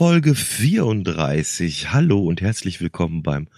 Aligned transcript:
Folge 0.00 0.34
34. 0.34 1.92
Hallo 1.92 2.20
und 2.20 2.40
herzlich 2.40 2.80
willkommen 2.80 3.22
beim 3.22 3.48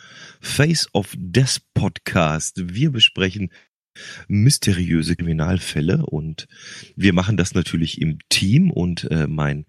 Face 0.41 0.88
of 0.92 1.14
Death 1.16 1.60
Podcast. 1.73 2.74
Wir 2.74 2.91
besprechen 2.91 3.52
mysteriöse 4.27 5.14
Kriminalfälle 5.14 6.05
und 6.05 6.48
wir 6.97 7.12
machen 7.12 7.36
das 7.36 7.55
natürlich 7.55 8.00
im 8.00 8.19
Team 8.28 8.73
und 8.73 9.09
äh, 9.12 9.28
mein 9.28 9.66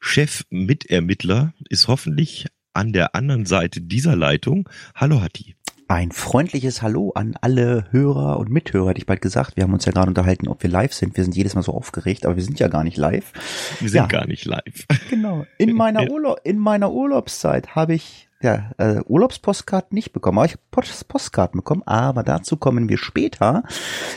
Chef 0.00 0.42
Mitermittler 0.50 1.54
ist 1.68 1.86
hoffentlich 1.86 2.46
an 2.72 2.92
der 2.92 3.14
anderen 3.14 3.46
Seite 3.46 3.80
dieser 3.80 4.16
Leitung. 4.16 4.68
Hallo 4.96 5.20
Hatti. 5.20 5.54
Ein 5.90 6.12
freundliches 6.12 6.82
Hallo 6.82 7.10
an 7.16 7.34
alle 7.40 7.86
Hörer 7.90 8.38
und 8.38 8.48
Mithörer, 8.48 8.90
hätte 8.90 9.00
ich 9.00 9.06
bald 9.06 9.20
gesagt. 9.20 9.56
Wir 9.56 9.64
haben 9.64 9.72
uns 9.72 9.86
ja 9.86 9.90
gerade 9.90 10.06
unterhalten, 10.06 10.46
ob 10.46 10.62
wir 10.62 10.70
live 10.70 10.94
sind. 10.94 11.16
Wir 11.16 11.24
sind 11.24 11.34
jedes 11.34 11.56
Mal 11.56 11.62
so 11.62 11.72
aufgeregt, 11.72 12.24
aber 12.24 12.36
wir 12.36 12.44
sind 12.44 12.60
ja 12.60 12.68
gar 12.68 12.84
nicht 12.84 12.96
live. 12.96 13.32
Wir 13.80 13.88
sind 13.88 13.98
ja. 13.98 14.06
gar 14.06 14.24
nicht 14.28 14.44
live. 14.44 14.86
Genau. 15.10 15.46
In 15.58 15.72
meiner, 15.76 16.08
Urlaub, 16.08 16.38
in 16.44 16.58
meiner 16.58 16.92
Urlaubszeit 16.92 17.74
habe 17.74 17.94
ich 17.94 18.28
ja, 18.40 18.70
äh, 18.78 19.00
Urlaubspostkarten 19.04 19.96
nicht 19.96 20.12
bekommen, 20.12 20.38
aber 20.38 20.46
ich 20.46 20.52
habe 20.52 20.62
Post 20.70 21.08
Postkarten 21.08 21.58
bekommen, 21.58 21.82
aber 21.86 22.22
dazu 22.22 22.56
kommen 22.56 22.88
wir 22.88 22.96
später. 22.96 23.64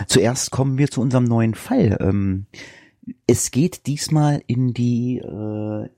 Zuerst 0.06 0.52
kommen 0.52 0.78
wir 0.78 0.92
zu 0.92 1.02
unserem 1.02 1.24
neuen 1.24 1.56
Fall. 1.56 1.98
Ähm, 2.02 2.46
es 3.26 3.50
geht 3.50 3.88
diesmal 3.88 4.44
in 4.46 4.76
die 4.76 5.18
äh, 5.18 5.90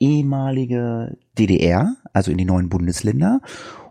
ehemalige 0.00 1.18
DDR, 1.36 1.96
also 2.14 2.30
in 2.30 2.38
die 2.38 2.46
neuen 2.46 2.70
Bundesländer. 2.70 3.42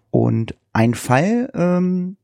Und 0.09 0.55
ein 0.77 0.93
Fall, 0.93 1.49
ähm, 1.55 2.17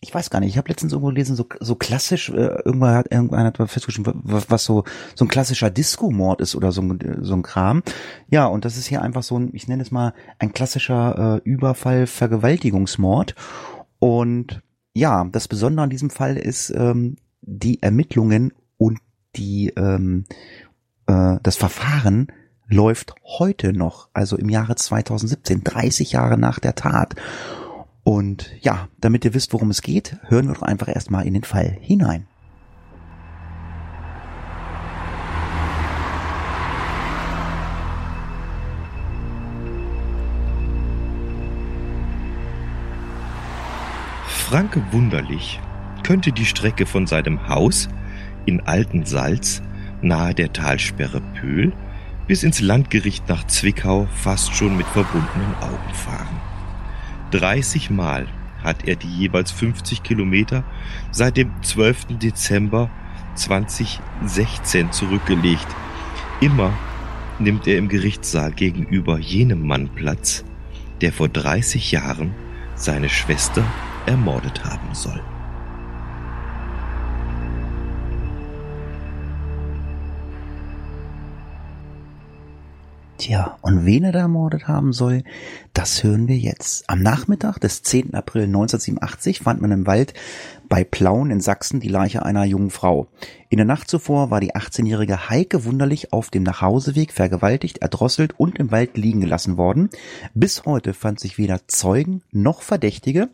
ich 0.00 0.14
weiß 0.14 0.30
gar 0.30 0.38
nicht, 0.38 0.50
ich 0.50 0.56
habe 0.56 0.68
letztens 0.68 0.92
irgendwo 0.92 1.08
gelesen, 1.08 1.34
so, 1.34 1.46
so 1.58 1.74
klassisch, 1.74 2.28
äh, 2.28 2.60
irgendwann 2.64 2.94
hat 2.94 3.10
irgendwann 3.10 3.44
hat 3.44 3.56
festgestellt, 3.68 4.06
was, 4.22 4.48
was 4.50 4.64
so 4.64 4.84
so 5.16 5.24
ein 5.24 5.28
klassischer 5.28 5.68
Disco-Mord 5.68 6.40
ist 6.40 6.54
oder 6.54 6.70
so 6.70 6.82
so 7.22 7.34
ein 7.34 7.42
Kram. 7.42 7.82
Ja, 8.28 8.46
und 8.46 8.64
das 8.64 8.76
ist 8.76 8.86
hier 8.86 9.02
einfach 9.02 9.24
so 9.24 9.36
ein, 9.36 9.50
ich 9.52 9.66
nenne 9.66 9.82
es 9.82 9.90
mal, 9.90 10.14
ein 10.38 10.52
klassischer 10.52 11.40
äh, 11.44 11.48
Überfall, 11.48 12.06
Vergewaltigungsmord. 12.06 13.34
Und 13.98 14.62
ja, 14.94 15.24
das 15.32 15.48
Besondere 15.48 15.82
an 15.82 15.90
diesem 15.90 16.10
Fall 16.10 16.36
ist 16.36 16.70
ähm, 16.70 17.16
die 17.40 17.82
Ermittlungen 17.82 18.52
und 18.76 19.00
die 19.34 19.70
ähm, 19.70 20.26
äh, 21.06 21.38
das 21.42 21.56
Verfahren 21.56 22.28
läuft 22.68 23.14
heute 23.24 23.72
noch, 23.72 24.08
also 24.12 24.36
im 24.36 24.48
Jahre 24.48 24.76
2017, 24.76 25.64
30 25.64 26.12
Jahre 26.12 26.38
nach 26.38 26.60
der 26.60 26.76
Tat. 26.76 27.16
Und 28.04 28.50
ja, 28.60 28.88
damit 29.00 29.24
ihr 29.24 29.34
wisst, 29.34 29.52
worum 29.52 29.70
es 29.70 29.82
geht, 29.82 30.16
hören 30.28 30.48
wir 30.48 30.54
doch 30.54 30.62
einfach 30.62 30.88
erstmal 30.88 31.26
in 31.26 31.34
den 31.34 31.44
Fall 31.44 31.76
hinein. 31.80 32.26
Franke 44.52 44.82
Wunderlich 44.90 45.60
könnte 46.02 46.30
die 46.30 46.44
Strecke 46.44 46.84
von 46.84 47.06
seinem 47.06 47.48
Haus 47.48 47.88
in 48.44 48.60
Altensalz 48.60 49.62
nahe 50.02 50.34
der 50.34 50.52
Talsperre 50.52 51.22
Pöhl 51.40 51.72
bis 52.26 52.42
ins 52.42 52.60
Landgericht 52.60 53.26
nach 53.30 53.46
Zwickau 53.46 54.06
fast 54.14 54.54
schon 54.54 54.76
mit 54.76 54.86
verbundenen 54.88 55.54
Augen 55.62 55.94
fahren. 55.94 56.41
30 57.32 57.90
Mal 57.90 58.28
hat 58.62 58.86
er 58.86 58.96
die 58.96 59.08
jeweils 59.08 59.50
50 59.50 60.02
Kilometer 60.02 60.62
seit 61.10 61.36
dem 61.36 61.50
12. 61.62 62.18
Dezember 62.18 62.90
2016 63.34 64.92
zurückgelegt. 64.92 65.66
Immer 66.40 66.72
nimmt 67.38 67.66
er 67.66 67.78
im 67.78 67.88
Gerichtssaal 67.88 68.52
gegenüber 68.52 69.18
jenem 69.18 69.66
Mann 69.66 69.88
Platz, 69.88 70.44
der 71.00 71.12
vor 71.12 71.28
30 71.28 71.90
Jahren 71.90 72.34
seine 72.74 73.08
Schwester 73.08 73.64
ermordet 74.06 74.64
haben 74.64 74.94
soll. 74.94 75.20
Tja, 83.22 83.56
und 83.62 83.86
wen 83.86 84.02
er 84.02 84.10
da 84.10 84.18
ermordet 84.18 84.66
haben 84.66 84.92
soll, 84.92 85.22
das 85.74 86.02
hören 86.02 86.26
wir 86.26 86.36
jetzt. 86.36 86.90
Am 86.90 87.02
Nachmittag 87.02 87.60
des 87.60 87.84
10. 87.84 88.14
April 88.14 88.46
1987 88.46 89.38
fand 89.38 89.60
man 89.60 89.70
im 89.70 89.86
Wald 89.86 90.12
bei 90.68 90.82
Plauen 90.82 91.30
in 91.30 91.40
Sachsen 91.40 91.78
die 91.78 91.86
Leiche 91.86 92.24
einer 92.24 92.42
jungen 92.42 92.70
Frau. 92.70 93.06
In 93.48 93.58
der 93.58 93.64
Nacht 93.64 93.88
zuvor 93.88 94.32
war 94.32 94.40
die 94.40 94.56
18-jährige 94.56 95.30
Heike 95.30 95.64
Wunderlich 95.64 96.12
auf 96.12 96.30
dem 96.30 96.42
Nachhauseweg 96.42 97.12
vergewaltigt, 97.12 97.78
erdrosselt 97.78 98.40
und 98.40 98.58
im 98.58 98.72
Wald 98.72 98.96
liegen 98.96 99.20
gelassen 99.20 99.56
worden. 99.56 99.90
Bis 100.34 100.64
heute 100.64 100.92
fand 100.92 101.20
sich 101.20 101.38
weder 101.38 101.68
Zeugen 101.68 102.24
noch 102.32 102.62
Verdächtige. 102.62 103.28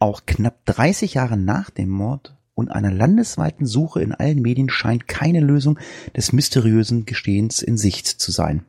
Auch 0.00 0.22
knapp 0.26 0.64
30 0.64 1.14
Jahre 1.14 1.36
nach 1.36 1.70
dem 1.70 1.90
Mord 1.90 2.34
und 2.54 2.72
einer 2.72 2.90
landesweiten 2.90 3.66
Suche 3.66 4.02
in 4.02 4.12
allen 4.12 4.42
Medien 4.42 4.68
scheint 4.68 5.06
keine 5.06 5.38
Lösung 5.38 5.78
des 6.16 6.32
mysteriösen 6.32 7.04
Gestehens 7.06 7.62
in 7.62 7.76
Sicht 7.76 8.08
zu 8.08 8.32
sein. 8.32 8.64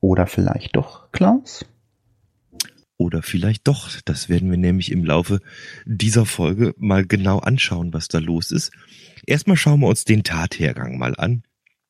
Oder 0.00 0.26
vielleicht 0.26 0.76
doch 0.76 1.10
Klaus? 1.12 1.64
Oder 2.96 3.22
vielleicht 3.22 3.66
doch. 3.66 3.90
Das 4.04 4.28
werden 4.28 4.50
wir 4.50 4.58
nämlich 4.58 4.92
im 4.92 5.04
Laufe 5.04 5.40
dieser 5.86 6.26
Folge 6.26 6.74
mal 6.76 7.06
genau 7.06 7.38
anschauen, 7.38 7.92
was 7.92 8.08
da 8.08 8.18
los 8.18 8.50
ist. 8.50 8.72
Erstmal 9.26 9.56
schauen 9.56 9.80
wir 9.80 9.88
uns 9.88 10.04
den 10.04 10.22
Tathergang 10.22 10.98
mal 10.98 11.16
an. 11.16 11.42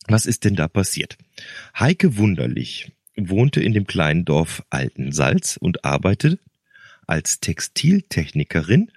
Was 0.07 0.27
ist 0.27 0.45
denn 0.45 0.57
da 0.57 0.69
passiert? 0.69 1.19
Heike 1.79 2.17
Wunderlich 2.17 2.93
wohnte 3.17 3.61
in 3.61 3.73
dem 3.73 3.87
kleinen 3.87 4.25
Dorf 4.25 4.63
Altensalz 4.71 5.57
und 5.57 5.85
arbeitete 5.85 6.39
als 7.07 7.41
Textiltechnikerin 7.41 8.91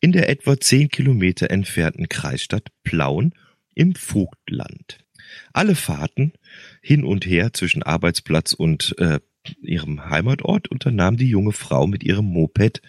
in 0.00 0.12
der 0.12 0.28
etwa 0.28 0.58
zehn 0.58 0.88
Kilometer 0.88 1.50
entfernten 1.50 2.08
Kreisstadt 2.08 2.68
Plauen 2.82 3.34
im 3.74 3.94
Vogtland. 3.94 5.03
Alle 5.52 5.74
Fahrten 5.74 6.32
hin 6.80 7.04
und 7.04 7.26
her 7.26 7.52
zwischen 7.52 7.82
Arbeitsplatz 7.82 8.52
und 8.52 8.94
äh, 8.98 9.20
ihrem 9.60 10.08
Heimatort 10.08 10.68
unternahm 10.68 11.16
die 11.16 11.28
junge 11.28 11.52
Frau 11.52 11.86
mit 11.86 12.02
ihrem 12.02 12.26
Moped, 12.26 12.82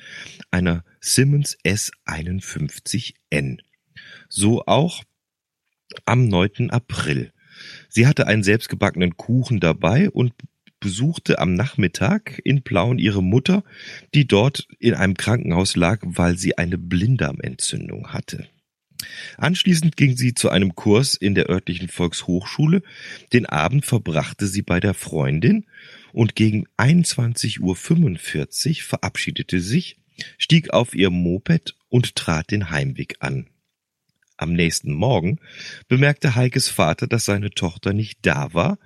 einer 0.51 0.83
Simmons 0.99 1.57
S51N. 1.65 3.59
So 4.29 4.65
auch 4.65 5.03
am 6.05 6.27
9. 6.27 6.69
April. 6.71 7.31
Sie 7.89 8.07
hatte 8.07 8.27
einen 8.27 8.43
selbstgebackenen 8.43 9.17
Kuchen 9.17 9.59
dabei 9.59 10.09
und 10.09 10.33
besuchte 10.79 11.39
am 11.39 11.53
Nachmittag 11.53 12.39
in 12.43 12.63
Plauen 12.63 12.99
ihre 12.99 13.23
Mutter, 13.23 13.63
die 14.13 14.27
dort 14.27 14.67
in 14.79 14.93
einem 14.93 15.15
Krankenhaus 15.15 15.75
lag, 15.75 15.99
weil 16.03 16.37
sie 16.37 16.57
eine 16.57 16.77
Blinddarmentzündung 16.77 18.13
hatte. 18.13 18.47
Anschließend 19.37 19.97
ging 19.97 20.15
sie 20.15 20.33
zu 20.33 20.49
einem 20.49 20.75
Kurs 20.75 21.15
in 21.15 21.35
der 21.35 21.49
örtlichen 21.49 21.89
Volkshochschule. 21.89 22.81
Den 23.33 23.45
Abend 23.45 23.85
verbrachte 23.85 24.47
sie 24.47 24.61
bei 24.61 24.79
der 24.79 24.93
Freundin 24.93 25.65
und 26.13 26.35
gegen 26.35 26.65
21.45 26.77 27.59
Uhr 27.61 28.83
verabschiedete 28.83 29.59
sich, 29.59 29.97
stieg 30.37 30.71
auf 30.71 30.95
ihr 30.95 31.09
Moped 31.09 31.75
und 31.89 32.15
trat 32.15 32.51
den 32.51 32.69
Heimweg 32.69 33.17
an. 33.19 33.47
Am 34.37 34.51
nächsten 34.53 34.91
Morgen 34.91 35.39
bemerkte 35.87 36.35
Heikes 36.35 36.67
Vater, 36.67 37.07
dass 37.07 37.23
seine 37.23 37.51
Tochter 37.51 37.93
nicht 37.93 38.19
da 38.23 38.53
war 38.53 38.77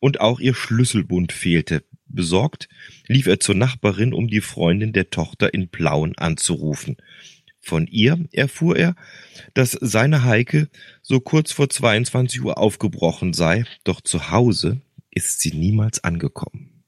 und 0.00 0.20
auch 0.20 0.38
ihr 0.38 0.54
Schlüsselbund 0.54 1.32
fehlte. 1.32 1.84
Besorgt 2.06 2.68
lief 3.06 3.26
er 3.26 3.40
zur 3.40 3.54
Nachbarin, 3.54 4.12
um 4.12 4.28
die 4.28 4.40
Freundin 4.40 4.92
der 4.92 5.10
Tochter 5.10 5.52
in 5.52 5.68
Plauen 5.68 6.16
anzurufen. 6.16 6.96
Von 7.68 7.86
ihr 7.86 8.24
erfuhr 8.32 8.78
er, 8.78 8.94
dass 9.52 9.72
seine 9.72 10.24
Heike 10.24 10.68
so 11.02 11.20
kurz 11.20 11.52
vor 11.52 11.68
22 11.68 12.42
Uhr 12.42 12.56
aufgebrochen 12.56 13.34
sei, 13.34 13.66
doch 13.84 14.00
zu 14.00 14.30
Hause 14.30 14.80
ist 15.10 15.40
sie 15.40 15.52
niemals 15.52 16.02
angekommen. 16.02 16.82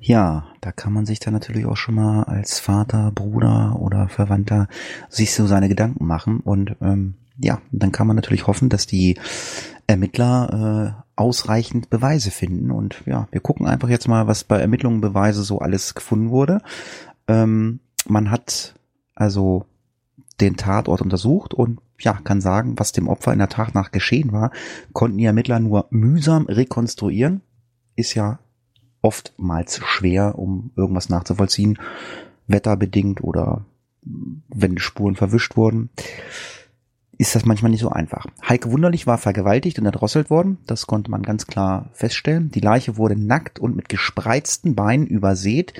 Ja, 0.00 0.54
da 0.60 0.70
kann 0.70 0.92
man 0.92 1.06
sich 1.06 1.18
dann 1.18 1.34
natürlich 1.34 1.66
auch 1.66 1.76
schon 1.76 1.96
mal 1.96 2.22
als 2.22 2.60
Vater, 2.60 3.10
Bruder 3.12 3.80
oder 3.80 4.08
Verwandter 4.08 4.68
sich 5.08 5.34
so 5.34 5.48
seine 5.48 5.68
Gedanken 5.68 6.06
machen 6.06 6.38
und 6.38 6.76
ähm, 6.80 7.14
ja, 7.36 7.60
dann 7.72 7.90
kann 7.90 8.06
man 8.06 8.14
natürlich 8.14 8.46
hoffen, 8.46 8.68
dass 8.68 8.86
die 8.86 9.18
Ermittler 9.88 10.94
äh, 10.94 11.02
ausreichend 11.16 11.90
Beweise 11.90 12.30
finden. 12.30 12.70
Und 12.70 13.02
ja, 13.06 13.26
wir 13.32 13.40
gucken 13.40 13.66
einfach 13.66 13.88
jetzt 13.88 14.06
mal, 14.06 14.28
was 14.28 14.44
bei 14.44 14.60
Ermittlungen 14.60 15.00
Beweise 15.00 15.42
so 15.42 15.58
alles 15.58 15.96
gefunden 15.96 16.30
wurde. 16.30 16.60
Ähm, 17.26 17.80
man 18.06 18.30
hat 18.30 18.74
also 19.20 19.66
den 20.40 20.56
Tatort 20.56 21.02
untersucht 21.02 21.52
und 21.52 21.78
ja, 22.00 22.14
kann 22.14 22.40
sagen, 22.40 22.78
was 22.78 22.92
dem 22.92 23.06
Opfer 23.06 23.34
in 23.34 23.38
der 23.38 23.50
Tat 23.50 23.74
nach 23.74 23.92
geschehen 23.92 24.32
war, 24.32 24.50
konnten 24.94 25.18
die 25.18 25.26
Ermittler 25.26 25.60
nur 25.60 25.86
mühsam 25.90 26.46
rekonstruieren. 26.46 27.42
Ist 27.96 28.14
ja 28.14 28.38
oftmals 29.02 29.82
schwer, 29.84 30.38
um 30.38 30.70
irgendwas 30.74 31.10
nachzuvollziehen, 31.10 31.78
wetterbedingt 32.46 33.22
oder 33.22 33.66
wenn 34.48 34.78
Spuren 34.78 35.16
verwischt 35.16 35.54
wurden, 35.54 35.90
ist 37.18 37.34
das 37.34 37.44
manchmal 37.44 37.70
nicht 37.70 37.82
so 37.82 37.90
einfach. 37.90 38.24
Heike 38.48 38.72
Wunderlich 38.72 39.06
war 39.06 39.18
vergewaltigt 39.18 39.78
und 39.78 39.84
erdrosselt 39.84 40.30
worden, 40.30 40.56
das 40.66 40.86
konnte 40.86 41.10
man 41.10 41.22
ganz 41.22 41.46
klar 41.46 41.90
feststellen. 41.92 42.50
Die 42.50 42.60
Leiche 42.60 42.96
wurde 42.96 43.16
nackt 43.16 43.58
und 43.58 43.76
mit 43.76 43.90
gespreizten 43.90 44.74
Beinen 44.74 45.06
übersät, 45.06 45.74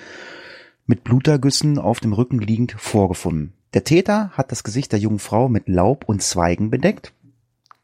mit 0.91 1.05
Blutergüssen 1.05 1.79
auf 1.79 2.01
dem 2.01 2.13
Rücken 2.13 2.41
liegend 2.41 2.73
vorgefunden. 2.77 3.53
Der 3.75 3.85
Täter 3.85 4.31
hat 4.31 4.51
das 4.51 4.65
Gesicht 4.65 4.91
der 4.91 4.99
jungen 4.99 5.21
Frau 5.21 5.49
mit 5.49 5.69
Laub 5.69 6.05
und 6.07 6.21
Zweigen 6.21 6.69
bedeckt. 6.69 7.13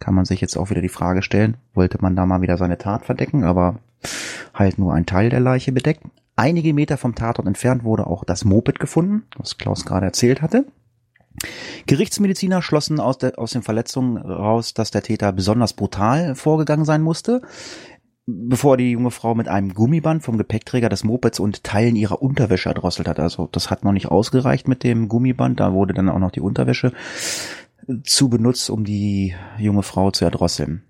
Kann 0.01 0.15
man 0.15 0.25
sich 0.25 0.41
jetzt 0.41 0.57
auch 0.57 0.71
wieder 0.71 0.83
die 0.83 0.89
Frage 0.89 1.23
stellen, 1.23 1.57
wollte 1.73 1.99
man 2.03 2.17
da 2.17 2.27
mal 2.27 2.43
wieder 2.43 2.59
seine 2.59 2.79
Tat 2.79 3.07
verdecken, 3.07 3.45
aber 3.45 3.79
halt 4.53 4.79
nur 4.79 4.93
ein 4.93 5.07
Teil 5.07 5.31
der 5.31 5.39
Leiche 5.39 5.71
bedeckt. 5.71 6.03
Einige 6.35 6.75
Meter 6.75 6.97
vom 6.97 7.15
Tatort 7.15 7.47
entfernt 7.47 7.85
wurde 7.85 8.09
auch 8.09 8.25
das 8.25 8.45
Moped 8.45 8.81
gefunden, 8.81 9.23
was 9.39 9.57
Klaus 9.57 9.87
gerade 9.87 10.07
erzählt 10.07 10.43
hatte. 10.43 10.67
Gerichtsmediziner 11.87 12.61
schlossen 12.61 12.99
aus, 12.99 13.19
der, 13.19 13.39
aus 13.39 13.53
den 13.53 13.63
Verletzungen 13.63 14.17
raus, 14.17 14.75
dass 14.75 14.91
der 14.91 15.03
Täter 15.03 15.33
besonders 15.33 15.75
brutal 15.75 16.35
vorgegangen 16.35 16.85
sein 16.85 17.03
musste 17.03 17.43
bevor 18.27 18.77
die 18.77 18.91
junge 18.91 19.13
Frau 19.13 19.35
mit 19.35 19.49
einem 19.49 19.73
Gummiband 19.73 20.23
vom 20.23 20.37
Gepäckträger 20.37 20.89
des 20.89 21.05
Mopeds 21.05 21.39
und 21.39 21.63
Teilen 21.63 21.97
ihrer 21.97 22.21
Unterwäsche 22.21 22.69
erdrosselt 22.69 23.09
hat. 23.09 23.21
Also 23.21 23.49
das 23.53 23.71
hat 23.71 23.85
noch 23.85 23.93
nicht 23.93 24.09
ausgereicht 24.09 24.67
mit 24.67 24.83
dem 24.83 25.09
Gummiband, 25.09 25.61
da 25.61 25.73
wurde 25.73 25.95
dann 25.95 26.09
auch 26.09 26.19
noch 26.19 26.33
die 26.33 26.41
Unterwäsche 26.41 26.93
zu 28.03 28.29
benutzt, 28.29 28.69
um 28.69 28.85
die 28.85 29.35
junge 29.59 29.85
Frau 29.85 30.11
zu 30.11 30.25
erdrosseln. 30.25 30.83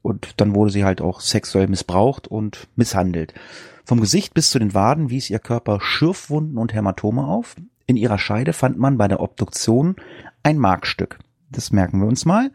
Und 0.00 0.40
dann 0.40 0.54
wurde 0.54 0.70
sie 0.70 0.84
halt 0.84 1.02
auch 1.02 1.20
sexuell 1.20 1.68
missbraucht 1.68 2.26
und 2.26 2.68
misshandelt. 2.76 3.34
Vom 3.84 4.00
Gesicht 4.00 4.32
bis 4.32 4.50
zu 4.50 4.58
den 4.58 4.72
Waden 4.72 5.10
wies 5.10 5.28
ihr 5.28 5.38
Körper 5.38 5.80
Schürfwunden 5.80 6.56
und 6.56 6.72
Hämatome 6.72 7.24
auf. 7.26 7.56
In 7.86 7.96
ihrer 7.96 8.18
Scheide 8.18 8.52
fand 8.52 8.78
man 8.78 8.96
bei 8.96 9.08
der 9.08 9.20
Obduktion 9.20 9.96
ein 10.42 10.58
Markstück. 10.58 11.18
Das 11.50 11.72
merken 11.72 12.00
wir 12.00 12.06
uns 12.06 12.24
mal. 12.24 12.50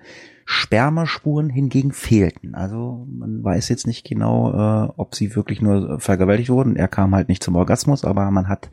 Spermaspuren 0.46 1.50
hingegen 1.50 1.92
fehlten. 1.92 2.56
Also 2.56 3.08
man 3.10 3.44
weiß 3.44 3.70
jetzt 3.70 3.88
nicht 3.88 4.06
genau, 4.06 4.52
äh, 4.52 4.94
ob 4.98 5.16
sie 5.16 5.36
wirklich 5.36 5.62
nur 5.62 6.00
vergewaltigt 6.00 6.50
wurden. 6.50 6.76
Er 6.76 6.88
kam 6.88 7.16
halt 7.16 7.30
nicht 7.30 7.44
zum 7.44 7.56
Orgasmus, 7.56 8.04
aber 8.04 8.30
man 8.32 8.48
hat 8.48 8.70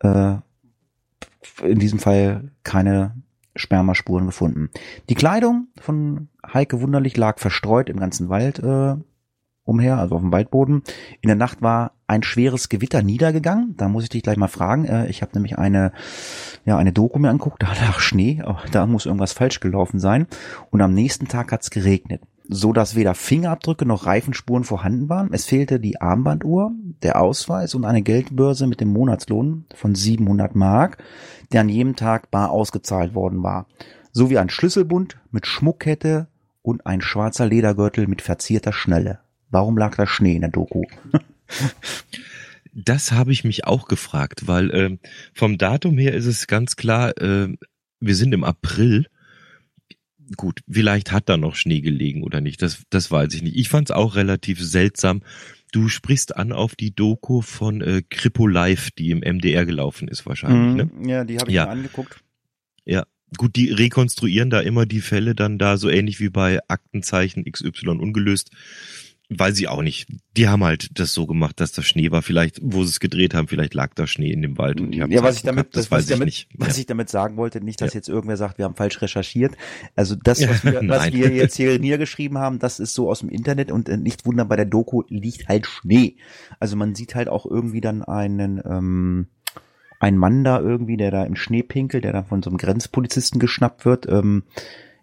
äh, 0.00 0.36
in 1.62 1.78
diesem 1.78 1.98
Fall 1.98 2.50
keine 2.62 3.14
Spermaspuren 3.56 4.26
gefunden. 4.26 4.70
Die 5.08 5.14
Kleidung 5.14 5.68
von 5.80 6.28
Heike 6.46 6.80
Wunderlich 6.80 7.16
lag 7.16 7.38
verstreut 7.38 7.88
im 7.88 7.98
ganzen 7.98 8.28
Wald 8.28 8.58
äh, 8.60 8.96
umher, 9.68 9.98
also 9.98 10.16
auf 10.16 10.22
dem 10.22 10.32
Waldboden. 10.32 10.82
In 11.20 11.28
der 11.28 11.36
Nacht 11.36 11.62
war 11.62 11.92
ein 12.06 12.22
schweres 12.22 12.68
Gewitter 12.68 13.02
niedergegangen. 13.02 13.74
Da 13.76 13.88
muss 13.88 14.04
ich 14.04 14.08
dich 14.08 14.22
gleich 14.22 14.38
mal 14.38 14.48
fragen. 14.48 14.86
Äh, 14.86 15.08
ich 15.08 15.22
habe 15.22 15.32
nämlich 15.34 15.58
eine, 15.58 15.92
ja, 16.64 16.76
eine 16.76 16.92
Doku 16.92 17.18
mir 17.18 17.30
anguckt, 17.30 17.62
da 17.62 17.68
lag 17.68 18.00
Schnee, 18.00 18.42
da 18.72 18.86
muss 18.86 19.06
irgendwas 19.06 19.32
falsch 19.32 19.60
gelaufen 19.60 20.00
sein. 20.00 20.26
Und 20.70 20.80
am 20.80 20.94
nächsten 20.94 21.28
Tag 21.28 21.52
hat's 21.52 21.70
geregnet 21.70 22.22
so 22.48 22.72
dass 22.72 22.96
weder 22.96 23.14
Fingerabdrücke 23.14 23.84
noch 23.84 24.06
Reifenspuren 24.06 24.64
vorhanden 24.64 25.10
waren. 25.10 25.28
Es 25.32 25.44
fehlte 25.44 25.78
die 25.78 26.00
Armbanduhr, 26.00 26.72
der 27.02 27.20
Ausweis 27.20 27.74
und 27.74 27.84
eine 27.84 28.00
Geldbörse 28.00 28.66
mit 28.66 28.80
dem 28.80 28.88
Monatslohn 28.88 29.66
von 29.74 29.94
700 29.94 30.56
Mark, 30.56 30.96
der 31.52 31.60
an 31.60 31.68
jedem 31.68 31.94
Tag 31.94 32.30
bar 32.30 32.50
ausgezahlt 32.50 33.14
worden 33.14 33.42
war, 33.42 33.66
sowie 34.12 34.38
ein 34.38 34.48
Schlüsselbund 34.48 35.18
mit 35.30 35.46
Schmuckkette 35.46 36.28
und 36.62 36.86
ein 36.86 37.02
schwarzer 37.02 37.46
Ledergürtel 37.46 38.06
mit 38.06 38.22
verzierter 38.22 38.72
Schnelle. 38.72 39.20
Warum 39.50 39.78
lag 39.78 39.96
da 39.96 40.06
Schnee 40.06 40.34
in 40.34 40.42
der 40.42 40.50
Doku? 40.50 40.84
das 42.72 43.12
habe 43.12 43.32
ich 43.32 43.44
mich 43.44 43.64
auch 43.64 43.88
gefragt, 43.88 44.46
weil 44.46 44.70
äh, 44.70 44.98
vom 45.32 45.58
Datum 45.58 45.98
her 45.98 46.14
ist 46.14 46.26
es 46.26 46.46
ganz 46.46 46.76
klar, 46.76 47.16
äh, 47.20 47.48
wir 48.00 48.14
sind 48.14 48.32
im 48.32 48.44
April. 48.44 49.06
Gut, 50.36 50.60
vielleicht 50.68 51.10
hat 51.10 51.28
da 51.28 51.36
noch 51.36 51.56
Schnee 51.56 51.80
gelegen 51.80 52.22
oder 52.22 52.40
nicht, 52.40 52.60
das, 52.60 52.82
das 52.90 53.10
weiß 53.10 53.32
ich 53.34 53.42
nicht. 53.42 53.56
Ich 53.56 53.68
fand 53.68 53.88
es 53.88 53.96
auch 53.96 54.14
relativ 54.14 54.60
seltsam. 54.62 55.22
Du 55.72 55.88
sprichst 55.88 56.36
an 56.36 56.52
auf 56.52 56.76
die 56.76 56.94
Doku 56.94 57.40
von 57.40 57.80
äh, 57.80 58.02
Kripo 58.08 58.46
Live, 58.46 58.90
die 58.90 59.10
im 59.10 59.20
MDR 59.20 59.66
gelaufen 59.66 60.08
ist 60.08 60.26
wahrscheinlich. 60.26 60.86
Mhm, 60.86 61.02
ne? 61.02 61.10
Ja, 61.10 61.24
die 61.24 61.38
habe 61.38 61.50
ich 61.50 61.56
ja. 61.56 61.64
mir 61.64 61.72
angeguckt. 61.72 62.22
Ja, 62.84 63.04
gut, 63.36 63.56
die 63.56 63.70
rekonstruieren 63.70 64.50
da 64.50 64.60
immer 64.60 64.86
die 64.86 65.00
Fälle 65.00 65.34
dann 65.34 65.58
da 65.58 65.76
so 65.76 65.90
ähnlich 65.90 66.20
wie 66.20 66.30
bei 66.30 66.60
Aktenzeichen 66.68 67.44
XY 67.50 67.88
ungelöst 67.88 68.50
Weiß 69.30 69.58
ich 69.58 69.68
auch 69.68 69.82
nicht. 69.82 70.08
Die 70.38 70.48
haben 70.48 70.64
halt 70.64 70.98
das 70.98 71.12
so 71.12 71.26
gemacht, 71.26 71.60
dass 71.60 71.72
das 71.72 71.84
Schnee 71.86 72.10
war. 72.10 72.22
Vielleicht, 72.22 72.60
wo 72.62 72.82
sie 72.84 72.90
es 72.90 72.98
gedreht 72.98 73.34
haben, 73.34 73.46
vielleicht 73.46 73.74
lag 73.74 73.92
da 73.92 74.06
Schnee 74.06 74.32
in 74.32 74.40
dem 74.40 74.56
Wald 74.56 74.80
und 74.80 74.92
die 74.92 75.02
haben 75.02 75.10
Ja, 75.10 75.22
was 75.22 75.36
ich 75.36 75.42
damit, 75.42 75.64
gehabt, 75.64 75.76
das, 75.76 75.84
das 75.84 75.90
weiß 75.90 76.04
ich 76.04 76.10
damit, 76.10 76.24
nicht. 76.24 76.48
Was 76.54 76.76
ja. 76.76 76.80
ich 76.80 76.86
damit 76.86 77.10
sagen 77.10 77.36
wollte, 77.36 77.60
nicht, 77.60 77.78
dass 77.82 77.92
ja. 77.92 77.98
jetzt 77.98 78.08
irgendwer 78.08 78.38
sagt, 78.38 78.56
wir 78.56 78.64
haben 78.64 78.74
falsch 78.74 79.02
recherchiert. 79.02 79.54
Also 79.96 80.14
das, 80.14 80.40
was 80.48 80.64
wir, 80.64 80.80
was 80.88 81.12
wir 81.12 81.30
jetzt 81.30 81.56
hier 81.56 81.78
niedergeschrieben 81.78 82.38
haben, 82.38 82.58
das 82.58 82.80
ist 82.80 82.94
so 82.94 83.10
aus 83.10 83.20
dem 83.20 83.28
Internet 83.28 83.70
und 83.70 83.90
äh, 83.90 83.98
nicht 83.98 84.24
wundern, 84.24 84.48
bei 84.48 84.56
der 84.56 84.64
Doku 84.64 85.02
liegt 85.08 85.46
halt 85.46 85.66
Schnee. 85.66 86.16
Also 86.58 86.76
man 86.76 86.94
sieht 86.94 87.14
halt 87.14 87.28
auch 87.28 87.44
irgendwie 87.44 87.82
dann 87.82 88.02
einen, 88.02 88.62
ähm, 88.64 89.26
ein 90.00 90.16
Mann 90.16 90.42
da 90.42 90.58
irgendwie, 90.58 90.96
der 90.96 91.10
da 91.10 91.24
im 91.24 91.36
Schnee 91.36 91.62
pinkelt, 91.62 92.04
der 92.04 92.14
dann 92.14 92.24
von 92.24 92.42
so 92.42 92.48
einem 92.48 92.56
Grenzpolizisten 92.56 93.40
geschnappt 93.40 93.84
wird. 93.84 94.08
Ähm, 94.08 94.44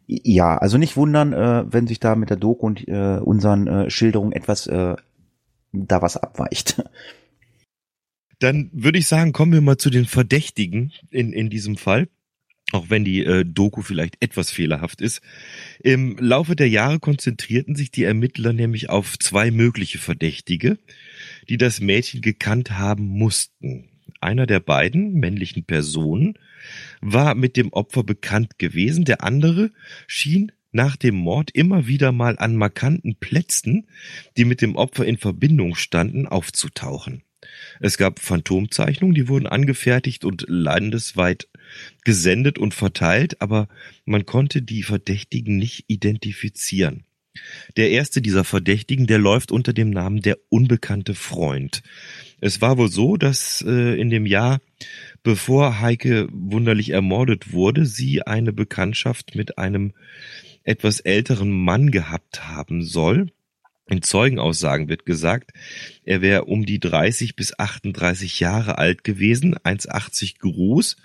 ja, 0.08 0.58
also 0.58 0.78
nicht 0.78 0.98
wundern, 0.98 1.34
äh, 1.34 1.66
wenn 1.72 1.88
sich 1.88 2.00
da 2.00 2.16
mit 2.16 2.30
der 2.30 2.38
Doku 2.38 2.66
und 2.66 2.88
äh, 2.88 3.20
unseren 3.20 3.68
äh, 3.68 3.90
Schilderungen 3.90 4.32
etwas 4.32 4.68
äh, 4.68 4.96
da 5.72 6.02
was 6.02 6.18
abweicht. 6.18 6.84
Dann 8.40 8.70
würde 8.74 9.00
ich 9.00 9.08
sagen, 9.08 9.32
kommen 9.32 9.54
wir 9.54 9.62
mal 9.62 9.78
zu 9.78 9.90
den 9.90 10.06
Verdächtigen 10.06 10.92
in, 11.10 11.32
in 11.32 11.50
diesem 11.50 11.78
Fall. 11.78 12.10
Auch 12.72 12.90
wenn 12.90 13.06
die 13.06 13.24
äh, 13.24 13.46
Doku 13.46 13.82
vielleicht 13.82 14.18
etwas 14.22 14.52
fehlerhaft 14.52 15.00
ist. 15.00 15.22
Im 15.80 16.18
Laufe 16.18 16.56
der 16.56 16.68
Jahre 16.68 17.00
konzentrierten 17.00 17.76
sich 17.76 17.92
die 17.92 18.04
Ermittler 18.04 18.54
nämlich 18.54 18.90
auf 18.90 19.20
zwei 19.20 19.52
mögliche 19.52 20.00
Verdächtige, 20.00 20.80
die 21.48 21.58
das 21.58 21.80
Mädchen 21.80 22.22
gekannt 22.22 22.72
haben 22.72 23.06
mussten. 23.06 23.95
Einer 24.26 24.48
der 24.48 24.60
beiden 24.60 25.14
männlichen 25.14 25.66
Personen 25.66 26.34
war 27.00 27.36
mit 27.36 27.56
dem 27.58 27.72
Opfer 27.72 28.04
bekannt 28.04 28.58
gewesen, 28.58 29.06
der 29.06 29.24
andere 29.24 29.70
schien 30.08 30.52
nach 30.72 30.96
dem 30.96 31.14
Mord 31.14 31.52
immer 31.52 31.86
wieder 31.86 32.12
mal 32.12 32.36
an 32.40 32.56
markanten 32.56 33.18
Plätzen, 33.18 33.88
die 34.36 34.46
mit 34.46 34.62
dem 34.62 34.76
Opfer 34.76 35.06
in 35.06 35.18
Verbindung 35.18 35.76
standen, 35.76 36.26
aufzutauchen. 36.26 37.22
Es 37.80 38.00
gab 38.00 38.20
Phantomzeichnungen, 38.20 39.14
die 39.14 39.28
wurden 39.28 39.46
angefertigt 39.46 40.26
und 40.26 40.46
landesweit 40.48 41.48
gesendet 42.04 42.58
und 42.58 42.74
verteilt, 42.74 43.42
aber 43.44 43.68
man 44.06 44.26
konnte 44.26 44.64
die 44.64 44.82
Verdächtigen 44.82 45.58
nicht 45.58 45.86
identifizieren. 45.88 47.06
Der 47.78 47.92
erste 47.92 48.22
dieser 48.22 48.44
Verdächtigen, 48.44 49.08
der 49.08 49.18
läuft 49.18 49.52
unter 49.52 49.74
dem 49.74 49.90
Namen 49.90 50.22
der 50.22 50.38
unbekannte 50.50 51.16
Freund. 51.16 51.84
Es 52.42 52.62
war 52.62 52.78
wohl 52.78 52.90
so, 52.90 53.18
dass 53.18 53.64
äh, 53.68 54.00
in 54.00 54.10
dem 54.10 54.26
Jahr, 54.26 54.60
bevor 55.24 55.80
Heike 55.80 56.28
wunderlich 56.32 56.90
ermordet 56.90 57.54
wurde, 57.54 57.86
sie 57.86 58.24
eine 58.24 58.54
Bekanntschaft 58.54 59.36
mit 59.36 59.58
einem 59.58 59.94
etwas 60.64 61.00
älteren 61.00 61.52
Mann 61.52 61.92
gehabt 61.92 62.48
haben 62.48 62.84
soll. 62.84 63.32
In 63.88 64.02
Zeugenaussagen 64.02 64.90
wird 64.90 65.06
gesagt, 65.06 65.52
er 66.04 66.22
wäre 66.22 66.46
um 66.46 66.66
die 66.66 66.80
30 66.80 67.36
bis 67.36 67.58
38 67.58 68.40
Jahre 68.40 68.80
alt 68.80 69.04
gewesen, 69.04 69.56
1,80 69.56 70.40
groß, 70.40 70.98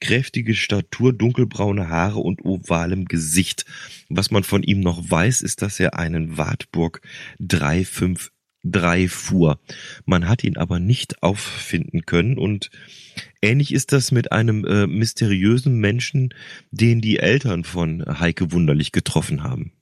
kräftige 0.00 0.54
Statur, 0.54 1.12
dunkelbraune 1.12 1.88
Haare 1.88 2.20
und 2.20 2.42
ovalem 2.44 3.04
Gesicht. 3.04 3.66
Was 4.08 4.30
man 4.30 4.44
von 4.44 4.62
ihm 4.62 4.80
noch 4.80 5.10
weiß, 5.10 5.42
ist, 5.42 5.60
dass 5.60 5.78
er 5.78 5.98
einen 5.98 6.38
Wartburg 6.38 7.02
353 8.64 9.10
fuhr. 9.10 9.58
Man 10.04 10.28
hat 10.28 10.44
ihn 10.44 10.56
aber 10.56 10.78
nicht 10.78 11.22
auffinden 11.22 12.06
können 12.06 12.38
und 12.38 12.70
ähnlich 13.40 13.72
ist 13.72 13.92
das 13.92 14.12
mit 14.12 14.32
einem 14.32 14.64
äh, 14.64 14.86
mysteriösen 14.86 15.78
Menschen, 15.78 16.34
den 16.70 17.00
die 17.00 17.18
Eltern 17.18 17.64
von 17.64 18.04
Heike 18.20 18.52
Wunderlich 18.52 18.92
getroffen 18.92 19.42
haben. 19.42 19.72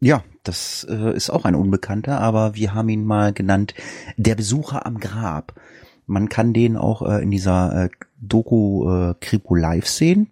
Ja, 0.00 0.24
das 0.42 0.86
äh, 0.88 1.16
ist 1.16 1.30
auch 1.30 1.44
ein 1.44 1.54
Unbekannter, 1.54 2.20
aber 2.20 2.54
wir 2.54 2.74
haben 2.74 2.88
ihn 2.90 3.04
mal 3.04 3.32
genannt 3.32 3.74
der 4.16 4.34
Besucher 4.34 4.84
am 4.84 5.00
Grab. 5.00 5.58
Man 6.06 6.28
kann 6.28 6.52
den 6.52 6.76
auch 6.76 7.02
äh, 7.02 7.22
in 7.22 7.30
dieser 7.30 7.84
äh, 7.84 7.88
Doku 8.20 8.88
äh, 8.90 9.14
Kripo 9.20 9.54
Live 9.54 9.86
sehen. 9.86 10.28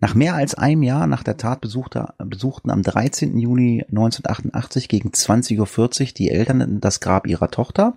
Nach 0.00 0.14
mehr 0.14 0.34
als 0.34 0.54
einem 0.54 0.84
Jahr 0.84 1.06
nach 1.06 1.24
der 1.24 1.36
Tat 1.36 1.60
besuchte, 1.60 2.14
besuchten 2.18 2.70
am 2.70 2.82
13. 2.82 3.36
Juni 3.38 3.84
1988 3.88 4.88
gegen 4.88 5.10
20.40 5.10 6.00
Uhr 6.00 6.06
die 6.16 6.30
Eltern 6.30 6.80
das 6.80 7.00
Grab 7.00 7.26
ihrer 7.26 7.50
Tochter 7.50 7.96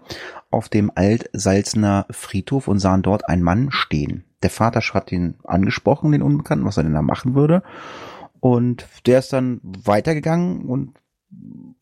auf 0.49 0.67
dem 0.67 0.91
Altsalzner 0.93 2.07
Friedhof 2.09 2.67
und 2.67 2.79
sahen 2.79 3.03
dort 3.03 3.29
einen 3.29 3.43
Mann 3.43 3.69
stehen. 3.71 4.23
Der 4.41 4.49
Vater 4.49 4.81
hat 4.81 5.11
ihn 5.11 5.35
angesprochen, 5.43 6.11
den 6.11 6.23
Unbekannten, 6.23 6.65
was 6.65 6.77
er 6.77 6.83
denn 6.83 6.93
da 6.93 7.03
machen 7.03 7.35
würde. 7.35 7.61
Und 8.39 8.87
der 9.05 9.19
ist 9.19 9.31
dann 9.31 9.61
weitergegangen 9.63 10.65
und 10.65 10.95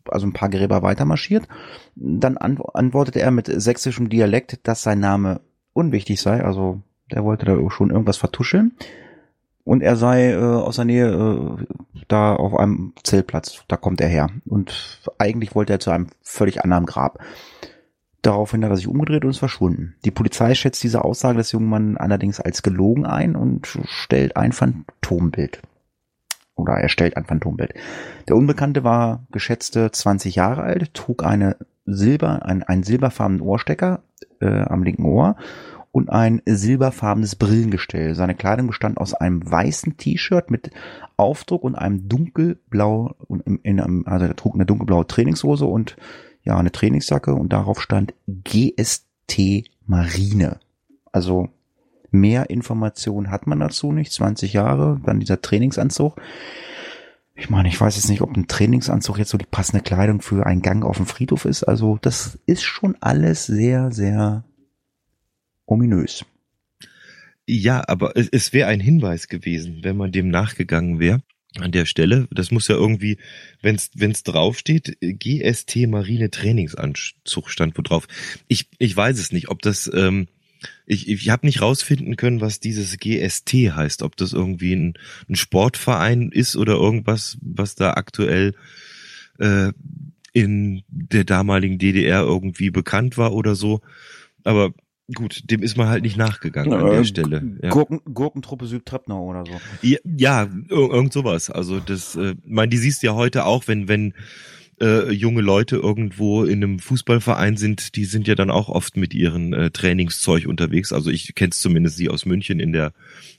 also 0.06 0.28
ein 0.28 0.34
paar 0.34 0.50
Gräber 0.50 0.84
weiter 0.84 1.06
marschiert. 1.06 1.48
Dann 1.96 2.38
antwortete 2.38 3.22
er 3.22 3.32
mit 3.32 3.48
sächsischem 3.48 4.10
Dialekt, 4.10 4.68
dass 4.68 4.84
sein 4.84 5.00
Name 5.00 5.40
unwichtig 5.72 6.20
sei. 6.20 6.44
Also 6.44 6.82
der 7.12 7.24
wollte 7.24 7.46
da 7.46 7.58
schon 7.70 7.90
irgendwas 7.90 8.18
vertuscheln. 8.18 8.74
Und 9.70 9.84
er 9.84 9.96
sei 9.96 10.32
äh, 10.32 10.36
aus 10.36 10.78
der 10.78 10.86
Nähe 10.86 11.10
äh, 11.12 11.64
da 12.08 12.34
auf 12.36 12.58
einem 12.58 12.94
Zeltplatz. 13.04 13.66
Da 13.68 13.78
kommt 13.78 14.02
er 14.02 14.08
her. 14.08 14.32
Und 14.48 15.00
eigentlich 15.20 15.54
wollte 15.54 15.74
er 15.74 15.80
zu 15.80 15.92
einem 15.92 16.08
völlig 16.24 16.64
anderen 16.64 16.88
Grab. 16.88 17.20
Daraufhin 18.24 18.66
hat 18.66 18.72
er 18.72 18.78
sich 18.78 18.88
umgedreht 18.88 19.24
und 19.24 19.30
ist 19.30 19.38
verschwunden. 19.38 19.94
Die 20.06 20.10
Polizei 20.10 20.56
schätzt 20.56 20.82
diese 20.82 21.06
Aussage 21.06 21.38
des 21.38 21.52
jungen 21.52 21.70
Mannes 21.70 21.98
allerdings 21.98 22.40
als 22.40 22.64
gelogen 22.64 23.06
ein 23.06 23.36
und 23.36 23.68
stellt 23.86 24.38
ein 24.38 24.54
Phantombild. 24.54 25.62
Oder 26.56 26.74
er 26.74 26.90
stellt 26.90 27.16
ein 27.16 27.26
Phantombild. 27.26 27.76
Der 28.28 28.38
Unbekannte 28.38 28.84
war 28.84 29.28
geschätzte 29.32 29.92
20 29.92 30.34
Jahre 30.34 30.64
alt, 30.64 30.96
trug 30.96 31.24
eine 31.24 31.58
Silber, 31.86 32.44
ein, 32.44 32.64
einen 32.64 32.82
silberfarbenen 32.82 33.42
Ohrstecker 33.44 34.02
äh, 34.42 34.48
am 34.64 34.82
linken 34.82 35.06
Ohr 35.06 35.36
und 35.91 36.10
ein 36.10 36.41
silberfarbenes 36.46 37.36
Brillengestell. 37.36 38.15
Seine 38.15 38.36
Kleidung 38.36 38.67
bestand 38.67 38.98
aus 38.98 39.13
einem 39.13 39.50
weißen 39.50 39.98
T-Shirt 39.98 40.51
mit 40.51 40.72
Aufdruck 41.17 41.63
und 41.63 41.75
einem 41.75 42.08
dunkelblau, 42.08 43.15
in 43.63 43.79
einem, 43.79 44.05
also 44.05 44.25
er 44.25 44.36
trug 44.36 44.55
eine 44.55 44.65
dunkelblaue 44.65 45.08
Trainingshose 45.08 45.65
und 45.65 45.98
ja, 46.43 46.58
eine 46.58 46.72
Trainingsjacke 46.72 47.34
und 47.34 47.51
darauf 47.51 47.81
stand 47.81 48.13
GST 48.27 49.69
Marine. 49.86 50.60
Also 51.12 51.50
mehr 52.12 52.50
Informationen 52.50 53.31
hat 53.31 53.48
man 53.48 53.60
dazu 53.60 53.91
nicht. 53.91 54.13
20 54.13 54.53
Jahre, 54.53 55.00
dann 55.05 55.19
dieser 55.19 55.41
Trainingsanzug. 55.41 56.15
Ich 57.36 57.50
meine, 57.50 57.69
ich 57.69 57.79
weiß 57.79 57.96
jetzt 57.96 58.10
nicht, 58.10 58.22
ob 58.22 58.36
ein 58.36 58.48
Trainingsanzug 58.48 59.17
jetzt 59.17 59.29
so 59.29 59.38
die 59.38 59.46
passende 59.46 59.81
Kleidung 59.81 60.22
für 60.22 60.46
einen 60.46 60.62
Gang 60.62 60.84
auf 60.84 60.98
dem 60.98 61.05
Friedhof 61.05 61.46
ist. 61.46 61.63
Also 61.63 61.98
das 62.01 62.38
ist 62.46 62.63
schon 62.63 62.98
alles 63.00 63.46
sehr, 63.46 63.91
sehr 63.91 64.43
ominös. 65.70 66.26
Ja, 67.48 67.84
aber 67.88 68.16
es, 68.16 68.30
es 68.30 68.54
wäre 68.54 68.70
ein 68.70 68.80
Hinweis 68.80 69.28
gewesen, 69.28 69.80
wenn 69.84 69.98
man 69.98 70.12
dem 70.12 70.30
nachgegangen 70.30 71.00
wäre 71.00 71.22
an 71.58 71.72
der 71.72 71.86
Stelle. 71.86 72.28
Das 72.32 72.52
muss 72.52 72.68
ja 72.68 72.76
irgendwie, 72.76 73.18
wenn 73.62 73.76
es 73.76 74.24
draufsteht, 74.24 74.98
GST 75.02 75.88
Marine 75.88 76.30
Trainingsanzug 76.30 77.50
stand 77.50 77.78
wo 77.78 77.82
drauf. 77.82 78.08
Ich, 78.48 78.70
ich 78.78 78.96
weiß 78.96 79.18
es 79.18 79.32
nicht, 79.32 79.50
ob 79.50 79.62
das, 79.64 79.90
ähm, 79.94 80.28
ich, 80.86 81.10
ich 81.10 81.30
habe 81.30 81.48
nicht 81.48 81.62
rausfinden 81.62 82.18
können, 82.18 82.42
was 82.42 82.60
dieses 82.60 82.98
GST 83.00 83.52
heißt, 83.52 84.04
ob 84.04 84.16
das 84.16 84.34
irgendwie 84.34 84.76
ein, 84.76 84.94
ein 85.28 85.36
Sportverein 85.36 86.32
ist 86.32 86.56
oder 86.56 86.74
irgendwas, 86.74 87.38
was 87.42 87.74
da 87.74 87.94
aktuell 87.94 88.54
äh, 89.40 89.72
in 90.34 90.84
der 90.90 91.24
damaligen 91.24 91.80
DDR 91.80 92.22
irgendwie 92.22 92.70
bekannt 92.70 93.18
war 93.18 93.34
oder 93.34 93.56
so. 93.56 93.82
Aber 94.44 94.74
Gut, 95.13 95.50
dem 95.50 95.63
ist 95.63 95.75
man 95.75 95.88
halt 95.88 96.04
nicht 96.04 96.18
nachgegangen 96.18 96.74
an 96.74 96.92
der 96.92 97.04
Stelle. 97.04 97.58
Ja. 97.63 97.70
Gurken, 97.70 98.01
Gurkentruppe 98.13 98.68
Südtreppner 98.68 99.20
oder 99.20 99.44
so. 99.46 99.54
Ja, 99.82 99.98
ja 100.04 100.50
irgend 100.70 101.13
sowas. 101.13 101.50
Also 101.50 101.80
das, 101.80 102.16
äh, 102.16 102.36
mein, 102.46 102.70
die 102.70 102.78
siehst 102.78 103.01
du 103.01 103.08
ja 103.08 103.16
heute 103.16 103.46
auch, 103.46 103.68
wenn, 103.68 103.88
wenn 103.88 104.13
äh, 104.82 105.12
junge 105.12 105.42
Leute 105.42 105.78
irgendwo 105.78 106.44
in 106.44 106.63
einem 106.63 106.80
Fußballverein 106.80 107.58
sind, 107.58 107.96
die 107.96 108.06
sind 108.06 108.28
ja 108.28 108.36
dann 108.36 108.50
auch 108.50 108.70
oft 108.70 108.98
mit 108.98 109.13
ihren 109.13 109.54
äh, 109.54 109.72
Trainingszeug 109.72 110.46
unterwegs. 110.48 110.94
Also 110.94 111.10
ich 111.10 111.36
kenne 111.36 111.50
es 111.51 111.60
zumindest 111.60 112.00
die 112.00 112.10
aus 112.10 112.25
München 112.25 112.60
in 112.60 112.72
der 112.72 112.94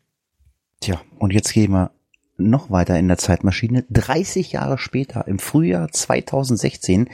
Tja, 0.81 1.01
und 1.17 1.33
jetzt 1.33 1.53
gehen 1.53 1.71
wir 1.71 1.91
noch 2.37 2.71
weiter 2.71 2.97
in 2.99 3.07
der 3.07 3.17
Zeitmaschine. 3.17 3.85
30 3.89 4.51
Jahre 4.51 4.77
später, 4.77 5.27
im 5.27 5.39
Frühjahr 5.39 5.91
2016, 5.91 7.09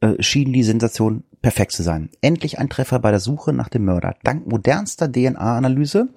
äh, 0.00 0.22
schien 0.22 0.52
die 0.52 0.62
Sensation 0.62 1.24
perfekt 1.40 1.72
zu 1.72 1.82
sein. 1.82 2.10
Endlich 2.20 2.58
ein 2.58 2.68
Treffer 2.68 2.98
bei 2.98 3.10
der 3.10 3.20
Suche 3.20 3.52
nach 3.52 3.68
dem 3.68 3.84
Mörder. 3.84 4.14
Dank 4.22 4.46
modernster 4.46 5.10
DNA-Analyse 5.10 6.08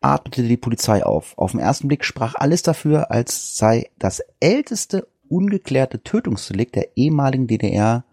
atmete 0.00 0.42
die 0.42 0.56
Polizei 0.56 1.04
auf. 1.04 1.36
Auf 1.38 1.52
den 1.52 1.60
ersten 1.60 1.88
Blick 1.88 2.04
sprach 2.04 2.34
alles 2.34 2.62
dafür, 2.62 3.10
als 3.10 3.56
sei 3.56 3.90
das 3.98 4.22
älteste 4.40 5.06
ungeklärte 5.28 6.02
Tötungsdelikt 6.02 6.74
der 6.74 6.96
ehemaligen 6.96 7.46
DDR 7.46 8.04